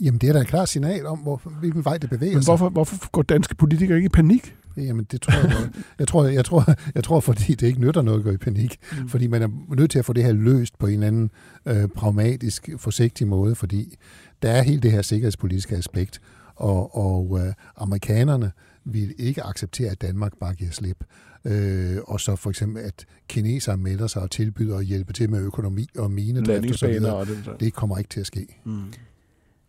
Jamen, 0.00 0.18
det 0.18 0.28
er 0.28 0.32
da 0.32 0.38
et 0.38 0.46
klart 0.46 0.68
signal 0.68 1.06
om, 1.06 1.18
hvor, 1.18 1.40
hvilken 1.60 1.84
vej 1.84 1.98
det 1.98 2.10
bevæger 2.10 2.32
Men 2.34 2.42
sig. 2.42 2.50
hvorfor, 2.50 2.68
hvorfor 2.68 3.10
går 3.10 3.22
danske 3.22 3.54
politikere 3.54 3.96
ikke 3.96 4.06
i 4.06 4.08
panik? 4.08 4.54
Jamen, 4.86 5.06
det 5.10 5.22
tror 5.22 5.34
jeg, 5.34 5.70
jeg 5.98 6.08
tror, 6.08 6.26
jeg 6.26 6.44
tror, 6.44 6.74
jeg 6.94 7.04
tror, 7.04 7.20
fordi 7.20 7.54
det 7.54 7.66
ikke 7.66 7.80
nytter 7.80 8.02
noget 8.02 8.18
at 8.18 8.24
gå 8.24 8.30
i 8.30 8.36
panik. 8.36 8.78
Mm. 8.92 9.08
Fordi 9.08 9.26
man 9.26 9.42
er 9.42 9.74
nødt 9.76 9.90
til 9.90 9.98
at 9.98 10.04
få 10.04 10.12
det 10.12 10.24
her 10.24 10.32
løst 10.32 10.78
på 10.78 10.86
en 10.86 10.92
eller 10.92 11.06
anden 11.06 11.30
øh, 11.66 11.88
pragmatisk, 11.88 12.68
forsigtig 12.76 13.26
måde, 13.26 13.54
fordi 13.54 13.96
der 14.42 14.50
er 14.50 14.62
hele 14.62 14.80
det 14.80 14.92
her 14.92 15.02
sikkerhedspolitiske 15.02 15.76
aspekt, 15.76 16.20
og, 16.56 16.96
og 16.96 17.40
øh, 17.40 17.52
amerikanerne 17.76 18.52
vil 18.84 19.14
ikke 19.18 19.44
acceptere, 19.44 19.90
at 19.90 20.02
Danmark 20.02 20.32
bare 20.40 20.54
giver 20.54 20.70
slip. 20.70 21.04
Øh, 21.44 21.96
og 22.04 22.20
så 22.20 22.36
for 22.36 22.50
eksempel, 22.50 22.82
at 22.82 23.06
kinesere 23.28 23.76
melder 23.76 24.06
sig 24.06 24.22
og 24.22 24.30
tilbyder 24.30 24.76
at 24.76 24.84
hjælpe 24.84 25.12
til 25.12 25.30
med 25.30 25.40
økonomi 25.40 25.86
og 25.98 26.10
minedrift 26.10 26.48
og 26.48 26.54
Landingsbaner 26.54 27.24
den 27.24 27.42
der. 27.44 27.56
Det 27.56 27.74
kommer 27.74 27.98
ikke 27.98 28.08
til 28.10 28.20
at 28.20 28.26
ske. 28.26 28.46
Mm. 28.64 28.82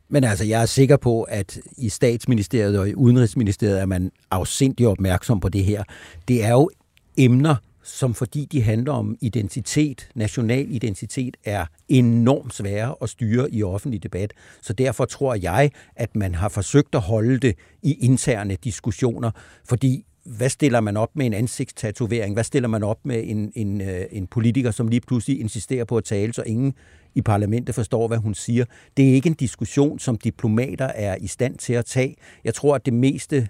Men 0.09 0.23
altså, 0.23 0.45
jeg 0.45 0.61
er 0.61 0.65
sikker 0.65 0.97
på, 0.97 1.23
at 1.23 1.59
i 1.77 1.89
statsministeriet 1.89 2.79
og 2.79 2.89
i 2.89 2.93
udenrigsministeriet 2.93 3.81
er 3.81 3.85
man 3.85 4.11
afsindig 4.31 4.87
opmærksom 4.87 5.39
på 5.39 5.49
det 5.49 5.63
her. 5.63 5.83
Det 6.27 6.43
er 6.43 6.51
jo 6.51 6.69
emner, 7.17 7.55
som 7.83 8.13
fordi 8.13 8.47
de 8.51 8.61
handler 8.61 8.93
om 8.93 9.17
identitet, 9.21 10.09
national 10.15 10.65
identitet, 10.69 11.37
er 11.45 11.65
enormt 11.89 12.53
svære 12.53 12.95
at 13.01 13.09
styre 13.09 13.53
i 13.53 13.63
offentlig 13.63 14.03
debat. 14.03 14.33
Så 14.61 14.73
derfor 14.73 15.05
tror 15.05 15.35
jeg, 15.35 15.71
at 15.95 16.15
man 16.15 16.35
har 16.35 16.49
forsøgt 16.49 16.95
at 16.95 17.01
holde 17.01 17.39
det 17.39 17.55
i 17.83 17.93
interne 17.93 18.57
diskussioner, 18.63 19.31
fordi 19.65 20.05
hvad 20.25 20.49
stiller 20.49 20.79
man 20.79 20.97
op 20.97 21.09
med 21.15 21.25
en 21.25 21.33
ansigtstatovering? 21.33 22.33
Hvad 22.33 22.43
stiller 22.43 22.69
man 22.69 22.83
op 22.83 23.05
med 23.05 23.23
en, 23.25 23.51
en, 23.55 23.81
øh, 23.81 24.05
en 24.11 24.27
politiker, 24.27 24.71
som 24.71 24.87
lige 24.87 25.01
pludselig 25.01 25.39
insisterer 25.39 25.85
på 25.85 25.97
at 25.97 26.03
tale, 26.03 26.33
så 26.33 26.43
ingen 26.45 26.73
i 27.15 27.21
parlamentet 27.21 27.75
forstår, 27.75 28.07
hvad 28.07 28.17
hun 28.17 28.33
siger? 28.33 28.65
Det 28.97 29.09
er 29.09 29.13
ikke 29.13 29.27
en 29.27 29.35
diskussion, 29.35 29.99
som 29.99 30.17
diplomater 30.17 30.85
er 30.85 31.15
i 31.15 31.27
stand 31.27 31.57
til 31.57 31.73
at 31.73 31.85
tage. 31.85 32.15
Jeg 32.43 32.53
tror, 32.53 32.75
at 32.75 32.85
det 32.85 32.93
meste, 32.93 33.49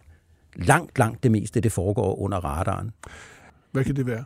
langt, 0.56 0.98
langt 0.98 1.24
det 1.24 1.32
meste, 1.32 1.60
det 1.60 1.72
foregår 1.72 2.20
under 2.20 2.38
radaren. 2.38 2.92
Hvad 3.72 3.84
kan 3.84 3.96
det 3.96 4.06
være? 4.06 4.24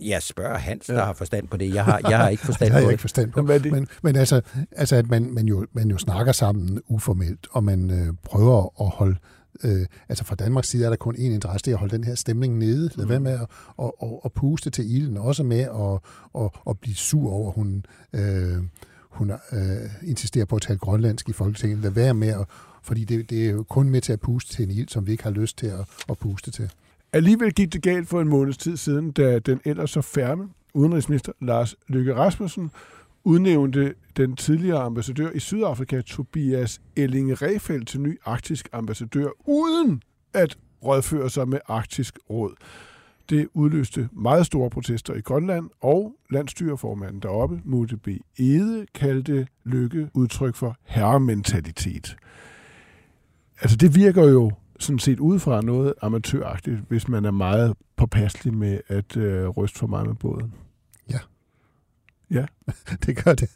Jeg 0.00 0.22
spørger 0.22 0.58
Hans, 0.58 0.86
der 0.86 1.04
har 1.04 1.12
forstand 1.12 1.48
på 1.48 1.56
det. 1.56 1.74
Jeg 1.74 1.84
har, 1.84 2.00
jeg 2.08 2.18
har 2.18 2.28
ikke 2.28 2.46
forstand 2.46 2.66
Det 2.70 2.72
har 2.72 2.78
jeg 2.80 2.86
det. 2.86 2.92
ikke 2.92 3.00
forstand 3.00 3.32
på. 3.32 3.40
Det? 3.42 3.72
Men, 3.72 3.88
men 4.02 4.16
altså, 4.16 4.40
altså 4.72 4.96
at 4.96 5.10
man, 5.10 5.34
man, 5.34 5.46
jo, 5.46 5.66
man 5.72 5.90
jo 5.90 5.98
snakker 5.98 6.32
sammen 6.32 6.80
uformelt, 6.86 7.46
og 7.50 7.64
man 7.64 7.90
øh, 7.90 8.14
prøver 8.24 8.80
at 8.80 8.88
holde 8.88 9.16
Øh, 9.64 9.86
altså 10.08 10.24
fra 10.24 10.34
Danmarks 10.34 10.68
side 10.68 10.84
er 10.84 10.88
der 10.88 10.96
kun 10.96 11.14
én 11.14 11.20
interesse, 11.20 11.64
det 11.64 11.70
er 11.70 11.74
at 11.74 11.80
holde 11.80 11.96
den 11.96 12.04
her 12.04 12.14
stemning 12.14 12.58
nede. 12.58 12.90
Lad 12.94 13.06
være 13.06 13.20
med 13.20 13.32
at, 13.32 13.46
at, 13.82 13.90
at, 14.02 14.08
at 14.24 14.32
puste 14.32 14.70
til 14.70 14.96
ilden, 14.96 15.16
også 15.16 15.42
med 15.42 15.60
at, 15.60 16.00
at, 16.42 16.50
at 16.70 16.78
blive 16.78 16.94
sur 16.94 17.30
over, 17.30 17.48
at 17.48 17.54
hun, 17.54 17.86
øh, 18.12 18.62
hun 19.10 19.30
øh, 19.30 19.90
insisterer 20.02 20.44
på 20.44 20.56
at 20.56 20.62
tale 20.62 20.78
grønlandsk 20.78 21.28
i 21.28 21.32
Folketinget. 21.32 21.78
Lad 21.78 21.90
være 21.90 22.14
med 22.14 22.28
at, 22.28 22.46
fordi 22.82 23.04
det, 23.04 23.30
det 23.30 23.46
er 23.46 23.50
jo 23.50 23.62
kun 23.62 23.90
med 23.90 24.00
til 24.00 24.12
at 24.12 24.20
puste 24.20 24.52
til 24.52 24.62
en 24.64 24.70
ild, 24.70 24.88
som 24.88 25.06
vi 25.06 25.12
ikke 25.12 25.24
har 25.24 25.30
lyst 25.30 25.58
til 25.58 25.66
at, 25.66 25.88
at 26.08 26.18
puste 26.18 26.50
til. 26.50 26.70
Alligevel 27.12 27.52
gik 27.52 27.72
det 27.72 27.82
galt 27.82 28.08
for 28.08 28.20
en 28.20 28.28
måneds 28.28 28.56
tid 28.56 28.76
siden, 28.76 29.12
da 29.12 29.38
den 29.38 29.60
ellers 29.64 29.90
så 29.90 30.00
færme 30.00 30.48
udenrigsminister 30.74 31.32
Lars 31.40 31.76
Løkke 31.88 32.14
Rasmussen 32.14 32.70
udnævnte 33.24 33.94
den 34.16 34.36
tidligere 34.36 34.82
ambassadør 34.82 35.30
i 35.30 35.38
Sydafrika, 35.38 36.00
Tobias 36.00 36.80
Elling 36.96 37.42
Refeldt, 37.42 37.88
til 37.88 38.00
ny 38.00 38.18
arktisk 38.24 38.68
ambassadør, 38.72 39.28
uden 39.48 40.02
at 40.34 40.58
rådføre 40.84 41.30
sig 41.30 41.48
med 41.48 41.58
Arktisk 41.68 42.18
Råd. 42.30 42.54
Det 43.30 43.48
udløste 43.54 44.08
meget 44.12 44.46
store 44.46 44.70
protester 44.70 45.14
i 45.14 45.20
Grønland, 45.20 45.70
og 45.80 46.16
landstyreformanden 46.30 47.20
deroppe, 47.20 47.60
Mute 47.64 47.96
B. 47.96 48.08
Ede, 48.38 48.86
kaldte 48.94 49.46
Lykke 49.64 50.08
udtryk 50.14 50.54
for 50.54 50.76
herrementalitet. 50.82 52.16
Altså 53.60 53.76
det 53.76 53.94
virker 53.94 54.24
jo 54.24 54.52
sådan 54.78 54.98
set 54.98 55.20
udefra 55.20 55.60
noget 55.60 55.94
amatøragtigt, 56.02 56.80
hvis 56.88 57.08
man 57.08 57.24
er 57.24 57.30
meget 57.30 57.76
påpasselig 57.96 58.54
med 58.54 58.80
at 58.88 59.16
øh, 59.16 59.48
ryste 59.48 59.78
for 59.78 59.86
meget 59.86 60.06
med 60.06 60.14
båden. 60.14 60.54
Ja. 62.34 62.46
Det 63.06 63.24
gør 63.24 63.34
det. 63.34 63.50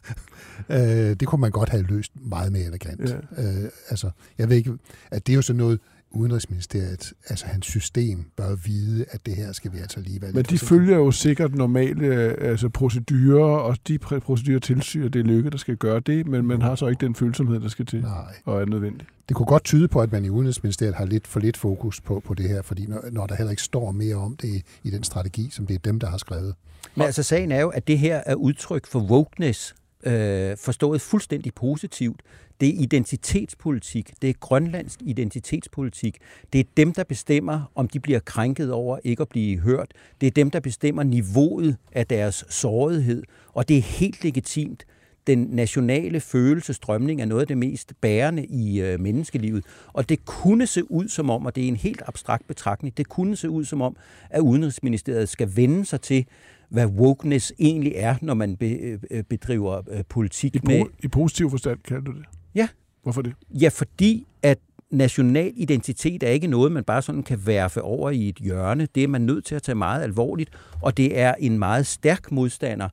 Øh, 0.69 1.15
det 1.19 1.27
kunne 1.27 1.41
man 1.41 1.51
godt 1.51 1.69
have 1.69 1.83
løst 1.83 2.11
meget 2.15 2.51
mere 2.51 2.63
elegant. 2.63 3.09
Ja. 3.09 3.43
Øh, 3.43 3.69
altså, 3.89 4.11
jeg 4.37 4.49
ved 4.49 4.57
ikke, 4.57 4.73
at 5.11 5.27
det 5.27 5.33
er 5.33 5.35
jo 5.35 5.41
sådan 5.41 5.57
noget, 5.57 5.79
Udenrigsministeriet, 6.11 7.13
altså 7.29 7.45
hans 7.45 7.65
system, 7.65 8.25
bør 8.35 8.55
vide, 8.55 9.05
at 9.11 9.25
det 9.25 9.35
her 9.35 9.51
skal 9.51 9.73
vi 9.73 9.77
altså 9.77 9.99
lige 9.99 10.21
være 10.21 10.31
Men 10.31 10.43
de 10.43 10.59
følger 10.59 10.97
jo 10.97 11.11
sikkert 11.11 11.55
normale 11.55 12.05
altså 12.41 12.69
procedurer, 12.69 13.57
og 13.57 13.77
de 13.87 13.99
procedurer 13.99 14.59
tilsyger, 14.59 15.09
det 15.09 15.19
er 15.19 15.23
lykke, 15.23 15.49
der 15.49 15.57
skal 15.57 15.75
gøre 15.75 15.99
det, 15.99 16.27
men 16.27 16.45
man 16.45 16.61
har 16.61 16.75
så 16.75 16.87
ikke 16.87 17.05
den 17.05 17.15
følsomhed, 17.15 17.59
der 17.59 17.67
skal 17.67 17.85
til, 17.85 18.01
Nej. 18.01 18.35
og 18.45 18.61
er 18.61 18.65
nødvendigt. 18.65 19.09
Det 19.29 19.35
kunne 19.35 19.45
godt 19.45 19.63
tyde 19.63 19.87
på, 19.87 20.01
at 20.01 20.11
man 20.11 20.25
i 20.25 20.29
Udenrigsministeriet 20.29 20.95
har 20.95 21.05
lidt 21.05 21.27
for 21.27 21.39
lidt 21.39 21.57
fokus 21.57 22.01
på, 22.01 22.19
på 22.25 22.33
det 22.33 22.49
her, 22.49 22.61
fordi 22.61 22.85
når, 22.85 23.03
når 23.11 23.27
der 23.27 23.35
heller 23.35 23.51
ikke 23.51 23.63
står 23.63 23.91
mere 23.91 24.15
om 24.15 24.37
det 24.37 24.47
i, 24.47 24.63
i 24.83 24.89
den 24.89 25.03
strategi, 25.03 25.49
som 25.51 25.67
det 25.67 25.73
er 25.73 25.79
dem, 25.79 25.99
der 25.99 26.09
har 26.09 26.17
skrevet. 26.17 26.55
Men 26.95 27.05
altså 27.05 27.23
sagen 27.23 27.51
er 27.51 27.61
jo, 27.61 27.69
at 27.69 27.87
det 27.87 27.99
her 27.99 28.21
er 28.25 28.35
udtryk 28.35 28.87
for 28.87 28.99
wokeness, 28.99 29.75
øh, 30.03 30.57
forstået 30.57 31.01
fuldstændig 31.01 31.53
positivt. 31.53 32.21
Det 32.61 32.69
er 32.69 32.73
identitetspolitik. 32.79 34.13
Det 34.21 34.29
er 34.29 34.33
grønlandsk 34.33 34.99
identitetspolitik. 35.01 36.17
Det 36.53 36.59
er 36.59 36.63
dem, 36.77 36.93
der 36.93 37.03
bestemmer, 37.03 37.71
om 37.75 37.87
de 37.87 37.99
bliver 37.99 38.19
krænket 38.19 38.71
over 38.71 38.99
ikke 39.03 39.21
at 39.21 39.29
blive 39.29 39.59
hørt. 39.59 39.93
Det 40.21 40.27
er 40.27 40.31
dem, 40.31 40.51
der 40.51 40.59
bestemmer 40.59 41.03
niveauet 41.03 41.77
af 41.91 42.07
deres 42.07 42.45
sårighed. 42.49 43.23
Og 43.53 43.69
det 43.69 43.77
er 43.77 43.81
helt 43.81 44.23
legitimt. 44.23 44.85
Den 45.29 45.47
nationale 45.51 46.19
følelsestrømning 46.19 47.21
er 47.21 47.25
noget 47.25 47.41
af 47.41 47.47
det 47.47 47.57
mest 47.57 47.93
bærende 48.01 48.45
i 48.45 48.81
øh, 48.81 48.99
menneskelivet. 48.99 49.65
Og 49.93 50.09
det 50.09 50.25
kunne 50.25 50.67
se 50.67 50.91
ud 50.91 51.07
som 51.07 51.29
om, 51.29 51.45
og 51.45 51.55
det 51.55 51.63
er 51.63 51.67
en 51.67 51.75
helt 51.75 52.01
abstrakt 52.05 52.47
betragtning, 52.47 52.97
det 52.97 53.07
kunne 53.07 53.35
se 53.35 53.49
ud 53.49 53.65
som 53.65 53.81
om, 53.81 53.95
at 54.29 54.39
Udenrigsministeriet 54.39 55.29
skal 55.29 55.55
vende 55.55 55.85
sig 55.85 56.01
til, 56.01 56.25
hvad 56.69 56.85
wokeness 56.85 57.53
egentlig 57.59 57.93
er, 57.95 58.15
når 58.21 58.33
man 58.33 58.55
be, 58.55 58.99
øh, 59.11 59.23
bedriver 59.23 59.81
øh, 59.91 60.03
politik 60.09 60.55
I, 60.55 60.59
med... 60.63 60.85
I 61.03 61.07
positiv 61.07 61.49
forstand, 61.49 61.79
kalder 61.87 62.03
du 62.03 62.11
det? 62.11 62.25
Ja. 62.55 62.67
Hvorfor 63.03 63.21
det? 63.21 63.33
Ja, 63.49 63.69
fordi 63.69 64.27
at 64.43 64.59
national 64.91 65.51
identitet 65.55 66.23
er 66.23 66.29
ikke 66.29 66.47
noget, 66.47 66.71
man 66.71 66.83
bare 66.83 67.01
sådan 67.01 67.23
kan 67.23 67.39
værfe 67.45 67.81
over 67.81 68.09
i 68.09 68.29
et 68.29 68.35
hjørne. 68.35 68.87
Det 68.95 69.03
er 69.03 69.07
man 69.07 69.21
nødt 69.21 69.45
til 69.45 69.55
at 69.55 69.63
tage 69.63 69.75
meget 69.75 70.03
alvorligt, 70.03 70.49
og 70.81 70.97
det 70.97 71.19
er 71.19 71.35
en 71.39 71.59
meget 71.59 71.87
stærk 71.87 72.31
modstander. 72.31 72.89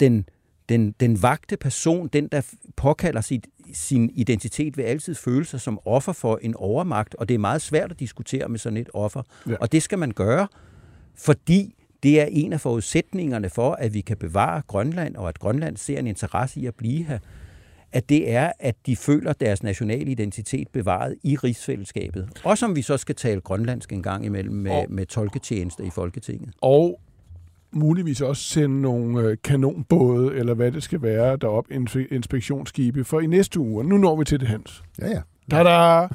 Den, 0.00 0.26
den, 0.68 0.94
den 1.00 1.22
vagte 1.22 1.56
person, 1.56 2.08
den 2.08 2.28
der 2.32 2.40
påkalder 2.76 3.20
sit, 3.20 3.46
sin 3.72 4.10
identitet, 4.14 4.76
vil 4.76 4.82
altid 4.82 5.14
føle 5.14 5.44
sig 5.44 5.60
som 5.60 5.78
offer 5.84 6.12
for 6.12 6.38
en 6.42 6.54
overmagt, 6.54 7.14
og 7.14 7.28
det 7.28 7.34
er 7.34 7.38
meget 7.38 7.62
svært 7.62 7.90
at 7.90 8.00
diskutere 8.00 8.48
med 8.48 8.58
sådan 8.58 8.76
et 8.76 8.88
offer. 8.94 9.22
Ja. 9.48 9.54
Og 9.60 9.72
det 9.72 9.82
skal 9.82 9.98
man 9.98 10.10
gøre, 10.10 10.48
fordi 11.16 11.74
det 12.02 12.20
er 12.20 12.24
en 12.30 12.52
af 12.52 12.60
forudsætningerne 12.60 13.50
for, 13.50 13.72
at 13.72 13.94
vi 13.94 14.00
kan 14.00 14.16
bevare 14.16 14.62
Grønland, 14.66 15.16
og 15.16 15.28
at 15.28 15.38
Grønland 15.38 15.76
ser 15.76 15.98
en 15.98 16.06
interesse 16.06 16.60
i 16.60 16.66
at 16.66 16.74
blive 16.74 17.04
her, 17.04 17.18
at 17.92 18.08
det 18.08 18.30
er, 18.32 18.52
at 18.58 18.76
de 18.86 18.96
føler 18.96 19.32
deres 19.32 19.62
nationale 19.62 20.10
identitet 20.10 20.68
bevaret 20.68 21.16
i 21.22 21.36
rigsfællesskabet. 21.36 22.28
Også 22.44 22.66
om 22.66 22.76
vi 22.76 22.82
så 22.82 22.96
skal 22.96 23.14
tale 23.14 23.40
grønlandsk 23.40 23.92
en 23.92 24.02
gang 24.02 24.24
imellem 24.24 24.54
med, 24.54 24.70
Og- 24.72 24.86
med 24.88 25.06
tolketjenester 25.06 25.84
i 25.84 25.90
Folketinget. 25.90 26.50
Og 26.60 27.00
muligvis 27.76 28.20
også 28.20 28.42
sende 28.42 28.80
nogle 28.80 29.20
øh, 29.20 29.36
kanonbåde, 29.44 30.34
eller 30.34 30.54
hvad 30.54 30.72
det 30.72 30.82
skal 30.82 31.02
være, 31.02 31.36
derop, 31.36 31.66
inspe- 31.70 32.14
inspektionsskibe. 32.14 33.04
For 33.04 33.20
i 33.20 33.26
næste 33.26 33.60
uge, 33.60 33.80
og 33.80 33.86
nu 33.86 33.96
når 33.98 34.16
vi 34.16 34.24
til 34.24 34.40
det, 34.40 34.48
Hans. 34.48 34.82
Ja, 34.98 35.08
ja. 35.08 35.20
Tada! 35.50 36.08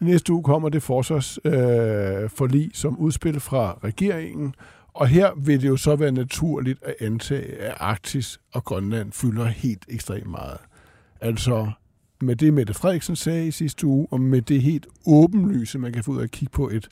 Næste 0.00 0.32
uge 0.32 0.42
kommer 0.42 0.68
det 0.68 0.82
forsvarsforlig 0.82 2.22
øh, 2.22 2.30
forlig 2.30 2.70
som 2.74 2.98
udspil 2.98 3.40
fra 3.40 3.78
regeringen, 3.84 4.54
og 4.94 5.06
her 5.06 5.30
vil 5.36 5.62
det 5.62 5.68
jo 5.68 5.76
så 5.76 5.96
være 5.96 6.12
naturligt 6.12 6.78
at 6.82 6.94
antage, 7.00 7.56
at 7.56 7.74
Arktis 7.80 8.40
og 8.52 8.64
Grønland 8.64 9.12
fylder 9.12 9.44
helt 9.44 9.84
ekstremt 9.88 10.30
meget. 10.30 10.58
Altså 11.20 11.70
med 12.20 12.36
det, 12.36 12.54
Mette 12.54 12.74
Frederiksen 12.74 13.16
sagde 13.16 13.46
i 13.46 13.50
sidste 13.50 13.86
uge, 13.86 14.06
og 14.10 14.20
med 14.20 14.42
det 14.42 14.62
helt 14.62 14.86
åbenlyse, 15.06 15.78
man 15.78 15.92
kan 15.92 16.04
få 16.04 16.10
ud 16.10 16.18
af 16.18 16.22
at 16.22 16.30
kigge 16.30 16.52
på 16.52 16.68
et 16.68 16.88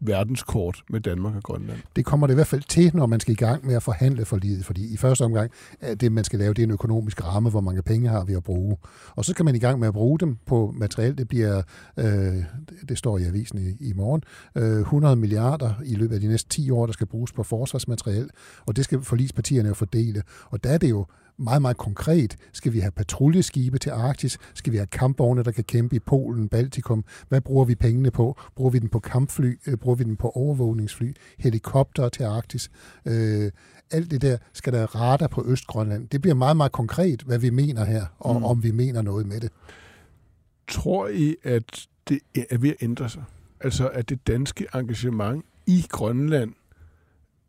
verdenskort 0.00 0.82
med 0.90 1.00
Danmark 1.00 1.36
og 1.36 1.42
Grønland. 1.42 1.78
Det 1.96 2.04
kommer 2.04 2.26
det 2.26 2.34
i 2.34 2.34
hvert 2.34 2.46
fald 2.46 2.62
til, 2.68 2.90
når 2.94 3.06
man 3.06 3.20
skal 3.20 3.32
i 3.32 3.36
gang 3.36 3.66
med 3.66 3.74
at 3.74 3.82
forhandle 3.82 4.24
for 4.24 4.36
livet, 4.36 4.64
fordi 4.64 4.92
i 4.92 4.96
første 4.96 5.22
omgang, 5.22 5.50
er 5.80 5.94
det 5.94 6.12
man 6.12 6.24
skal 6.24 6.38
lave, 6.38 6.54
det 6.54 6.62
er 6.62 6.66
en 6.66 6.70
økonomisk 6.70 7.24
ramme, 7.24 7.50
hvor 7.50 7.60
mange 7.60 7.82
penge 7.82 8.08
har 8.08 8.24
vi 8.24 8.32
at 8.34 8.42
bruge. 8.42 8.76
Og 9.16 9.24
så 9.24 9.30
skal 9.30 9.44
man 9.44 9.54
i 9.54 9.58
gang 9.58 9.78
med 9.78 9.88
at 9.88 9.94
bruge 9.94 10.18
dem 10.18 10.36
på 10.46 10.74
materiel. 10.76 11.18
Det 11.18 11.28
bliver, 11.28 11.62
øh, 11.96 12.04
det- 12.06 12.44
det 12.88 12.98
står 12.98 13.18
i 13.18 13.24
avisen 13.24 13.58
i, 13.58 13.88
i 13.88 13.92
morgen, 13.92 14.22
øh, 14.54 14.80
100 14.80 15.16
milliarder 15.16 15.74
i 15.84 15.94
løbet 15.94 16.14
af 16.14 16.20
de 16.20 16.28
næste 16.28 16.48
10 16.48 16.70
år, 16.70 16.86
der 16.86 16.92
skal 16.92 17.06
bruges 17.06 17.32
på 17.32 17.42
forsvarsmateriel, 17.42 18.30
og 18.66 18.76
det 18.76 18.84
skal 18.84 19.02
forligspartierne 19.02 19.68
jo 19.68 19.74
fordele. 19.74 20.22
Og 20.50 20.64
der 20.64 20.70
er 20.70 20.78
det 20.78 20.90
jo 20.90 21.06
meget, 21.38 21.62
meget 21.62 21.76
konkret. 21.76 22.36
Skal 22.52 22.72
vi 22.72 22.78
have 22.80 22.90
patruljeskibe 22.90 23.78
til 23.78 23.90
Arktis? 23.90 24.38
Skal 24.54 24.72
vi 24.72 24.76
have 24.78 24.86
kampvogne, 24.86 25.42
der 25.42 25.50
kan 25.50 25.64
kæmpe 25.64 25.96
i 25.96 25.98
Polen, 25.98 26.48
Baltikum? 26.48 27.04
Hvad 27.28 27.40
bruger 27.40 27.64
vi 27.64 27.74
pengene 27.74 28.10
på? 28.10 28.38
Bruger 28.56 28.70
vi 28.70 28.78
den 28.78 28.88
på 28.88 28.98
kampfly? 28.98 29.58
Øh, 29.66 29.76
Bruger 29.76 29.96
vi 29.96 30.04
den 30.04 30.16
på 30.16 30.30
overvågningsfly? 30.30 31.12
Helikopter 31.38 32.08
til 32.08 32.22
Arktis? 32.22 32.70
Øh, 33.06 33.50
alt 33.90 34.10
det 34.10 34.22
der 34.22 34.36
skal 34.52 34.72
der 34.72 34.86
radar 34.96 35.26
på 35.26 35.44
Østgrønland. 35.46 36.08
Det 36.08 36.20
bliver 36.20 36.34
meget, 36.34 36.56
meget 36.56 36.72
konkret, 36.72 37.22
hvad 37.22 37.38
vi 37.38 37.50
mener 37.50 37.84
her, 37.84 38.06
og 38.18 38.34
Mm. 38.34 38.38
mm. 38.40 38.44
om 38.44 38.62
vi 38.62 38.70
mener 38.70 39.02
noget 39.02 39.26
med 39.26 39.40
det. 39.40 39.50
Tror 40.68 41.08
I, 41.08 41.36
at 41.42 41.86
det 42.08 42.18
er 42.50 42.58
ved 42.58 42.70
at 42.70 42.76
ændre 42.80 43.08
sig? 43.08 43.24
Altså, 43.60 43.88
at 43.88 44.08
det 44.08 44.26
danske 44.26 44.66
engagement 44.74 45.44
i 45.66 45.86
Grønland 45.88 46.52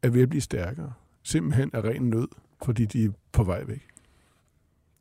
er 0.03 0.09
ved 0.09 0.21
at 0.21 0.29
blive 0.29 0.41
stærkere? 0.41 0.93
Simpelthen 1.23 1.69
af 1.73 1.81
ren 1.83 2.09
nød, 2.09 2.27
fordi 2.65 2.85
de 2.85 3.03
er 3.05 3.09
på 3.31 3.43
vej 3.43 3.63
væk. 3.63 3.81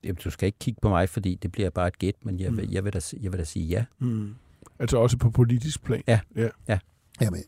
Jamen, 0.04 0.18
du 0.24 0.30
skal 0.30 0.46
ikke 0.46 0.58
kigge 0.58 0.78
på 0.82 0.88
mig, 0.88 1.08
fordi 1.08 1.34
det 1.34 1.52
bliver 1.52 1.70
bare 1.70 1.88
et 1.88 1.98
gæt, 1.98 2.14
men 2.22 2.40
jeg, 2.40 2.50
Mm. 2.50 2.56
vil, 2.56 2.70
jeg, 2.70 2.84
vil, 2.84 2.92
da, 2.92 3.00
jeg 3.20 3.32
vil 3.32 3.38
da 3.38 3.44
sige 3.44 3.66
ja. 3.66 3.84
Mm. 3.98 4.34
Altså 4.78 4.98
også 4.98 5.16
på 5.16 5.30
politisk 5.30 5.82
plan. 5.82 6.02
Ja. 6.06 6.20
ja. 6.68 6.78
Jamen, 7.20 7.42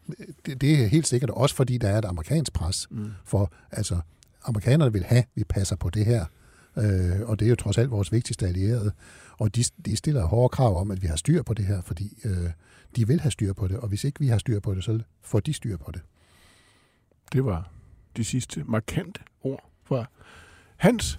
det, 0.46 0.60
det 0.60 0.82
er 0.82 0.86
helt 0.86 1.06
sikkert 1.06 1.30
også, 1.30 1.54
fordi 1.54 1.78
der 1.78 1.88
er 1.88 1.98
et 1.98 2.04
amerikansk 2.04 2.52
pres. 2.52 2.86
Mm. 2.90 3.10
For 3.24 3.52
altså, 3.70 4.00
amerikanerne 4.44 4.92
vil 4.92 5.04
have, 5.04 5.18
at 5.18 5.28
vi 5.34 5.44
passer 5.44 5.76
på 5.76 5.90
det 5.90 6.06
her. 6.06 6.24
Øh, 6.78 7.20
og 7.28 7.38
det 7.40 7.46
er 7.46 7.50
jo 7.50 7.56
trods 7.56 7.78
alt 7.78 7.90
vores 7.90 8.12
vigtigste 8.12 8.46
allierede. 8.46 8.92
Og 9.38 9.56
de, 9.56 9.64
de 9.84 9.96
stiller 9.96 10.24
hårde 10.24 10.48
krav 10.48 10.80
om, 10.80 10.90
at 10.90 11.02
vi 11.02 11.06
har 11.06 11.16
styr 11.16 11.42
på 11.42 11.54
det 11.54 11.64
her, 11.64 11.80
fordi 11.80 12.18
øh, 12.24 12.50
de 12.96 13.06
vil 13.06 13.20
have 13.20 13.30
styr 13.30 13.52
på 13.52 13.68
det. 13.68 13.76
Og 13.78 13.88
hvis 13.88 14.04
ikke 14.04 14.20
vi 14.20 14.28
har 14.28 14.38
styr 14.38 14.60
på 14.60 14.74
det, 14.74 14.84
så 14.84 15.00
får 15.22 15.40
de 15.40 15.52
styr 15.52 15.76
på 15.76 15.90
det. 15.90 16.00
Det 17.32 17.44
var 17.44 17.70
de 18.16 18.24
sidste 18.24 18.64
markante 18.64 19.20
ord 19.42 19.69
fra 19.90 20.04
Hans 20.76 21.18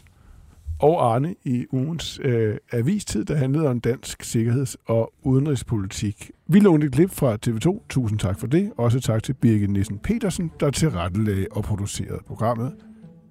og 0.79 1.13
Arne 1.13 1.35
i 1.43 1.65
ugens 1.71 2.19
øh, 2.23 2.57
avistid, 2.71 3.25
der 3.25 3.35
handlede 3.35 3.67
om 3.67 3.79
dansk 3.79 4.23
sikkerheds- 4.23 4.75
og 4.85 5.13
udenrigspolitik. 5.23 6.31
Vi 6.47 6.59
lånte 6.59 6.87
et 6.87 6.93
klip 6.93 7.09
fra 7.09 7.37
TV2. 7.47 7.87
Tusind 7.89 8.19
tak 8.19 8.39
for 8.39 8.47
det. 8.47 8.71
Også 8.77 8.99
tak 8.99 9.23
til 9.23 9.33
Birgit 9.33 9.69
Nissen 9.69 9.99
Petersen, 9.99 10.51
der 10.59 10.71
tilrettelagde 10.71 11.47
og 11.51 11.63
producerede 11.63 12.19
programmet. 12.27 12.73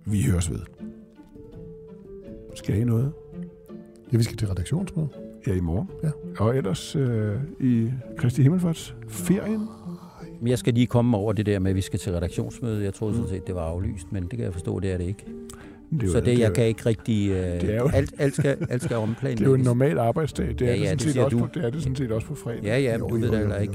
Vi 0.05 0.23
høres 0.23 0.51
ved. 0.51 0.61
Skal 2.55 2.81
I 2.81 2.85
noget? 2.85 3.13
Ja, 4.13 4.17
vi 4.17 4.23
skal 4.23 4.37
til 4.37 4.49
redaktionsmøde. 4.49 5.09
Ja, 5.47 5.55
i 5.55 5.61
morgen. 5.61 5.89
Ja. 6.03 6.11
Og 6.39 6.57
ellers 6.57 6.97
øh, 6.97 7.37
i 7.61 7.91
Kristi 8.17 8.43
Himmelfarts 8.43 8.95
ferien. 9.09 9.69
Jeg 10.47 10.59
skal 10.59 10.75
lige 10.75 10.87
komme 10.87 11.17
over 11.17 11.33
det 11.33 11.47
der 11.47 11.59
med, 11.59 11.71
at 11.71 11.77
vi 11.77 11.81
skal 11.81 11.99
til 11.99 12.13
redaktionsmøde. 12.13 12.85
Jeg 12.85 12.95
troede 12.95 13.15
sådan 13.15 13.29
set, 13.31 13.47
det 13.47 13.55
var 13.55 13.61
aflyst, 13.63 14.13
men 14.13 14.23
det 14.23 14.31
kan 14.31 14.41
jeg 14.41 14.53
forstå, 14.53 14.81
det 14.81 14.93
er 14.93 14.97
det 14.97 15.05
ikke. 15.05 15.25
Det 15.91 16.03
jo- 16.03 16.13
så 16.13 16.17
det, 16.19 16.27
det 16.27 16.39
jeg 16.39 16.49
jo- 16.49 16.55
kan 16.55 16.65
ikke 16.67 16.87
rigtig... 16.87 17.31
Øh, 17.31 17.37
Det 17.37 17.65
er 17.75 17.77
jo- 17.77 17.91
alt, 17.95 18.15
alt, 18.19 18.35
skal, 18.37 18.57
alt 18.71 18.83
skal 18.83 18.97
omplanlægges. 18.97 19.39
Det 19.39 19.47
er 19.47 19.51
jo 19.51 19.55
en 19.55 19.61
normal 19.65 19.99
arbejdsdag. 19.99 20.47
Det 20.59 20.63
er, 20.63 20.67
Ja, 20.67 20.73
det, 20.73 20.81
ja, 20.81 20.85
sådan 20.85 20.99
det 20.99 21.13
set 21.13 21.23
også 21.25 21.37
du. 21.37 21.43
På, 21.43 21.49
det 21.55 21.65
er 21.65 21.71
det 21.71 21.83
sådan 21.83 21.97
set 21.97 22.13
også 22.13 22.27
på 22.27 22.35
fredag. 22.35 22.63
Ja, 22.65 22.79
ja, 22.79 22.99
men 22.99 23.09
du 23.09 23.15
ved 23.19 23.29
det 23.31 23.39
heller 23.39 23.57
ikke. 23.59 23.73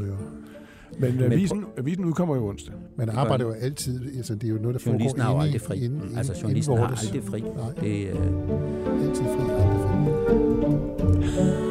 Men, 1.00 1.16
Men 1.20 1.32
avisen, 1.32 1.66
avisen 1.78 2.06
udkommer 2.06 2.36
jo 2.36 2.48
onsdag. 2.50 2.74
Man 2.98 3.10
arbejder 3.10 3.46
jo 3.46 3.52
altid, 3.52 4.18
altså 4.18 4.36
det 4.36 4.44
er 4.44 4.48
jo 4.50 4.56
noget, 4.62 4.76
der 4.76 4.82
Journalisten 4.92 5.22
har 5.22 5.30
jo 5.30 5.34
foregår 5.34 5.44
aldrig 5.44 5.56
inde, 5.56 5.66
fri. 5.66 5.78
i- 5.78 5.86
inde, 5.86 6.18
altså, 6.18 6.34
inde, 6.34 6.42
journalisten 6.42 6.78
har 6.78 6.88
aldrig 6.88 7.24
fri. 7.24 7.42
Nej. 7.42 7.50
Det, 7.82 8.08
øh, 8.08 9.08
Altid 9.08 9.24
fri, 9.24 9.42
aldrig 9.52 9.82
fri. 9.82 11.65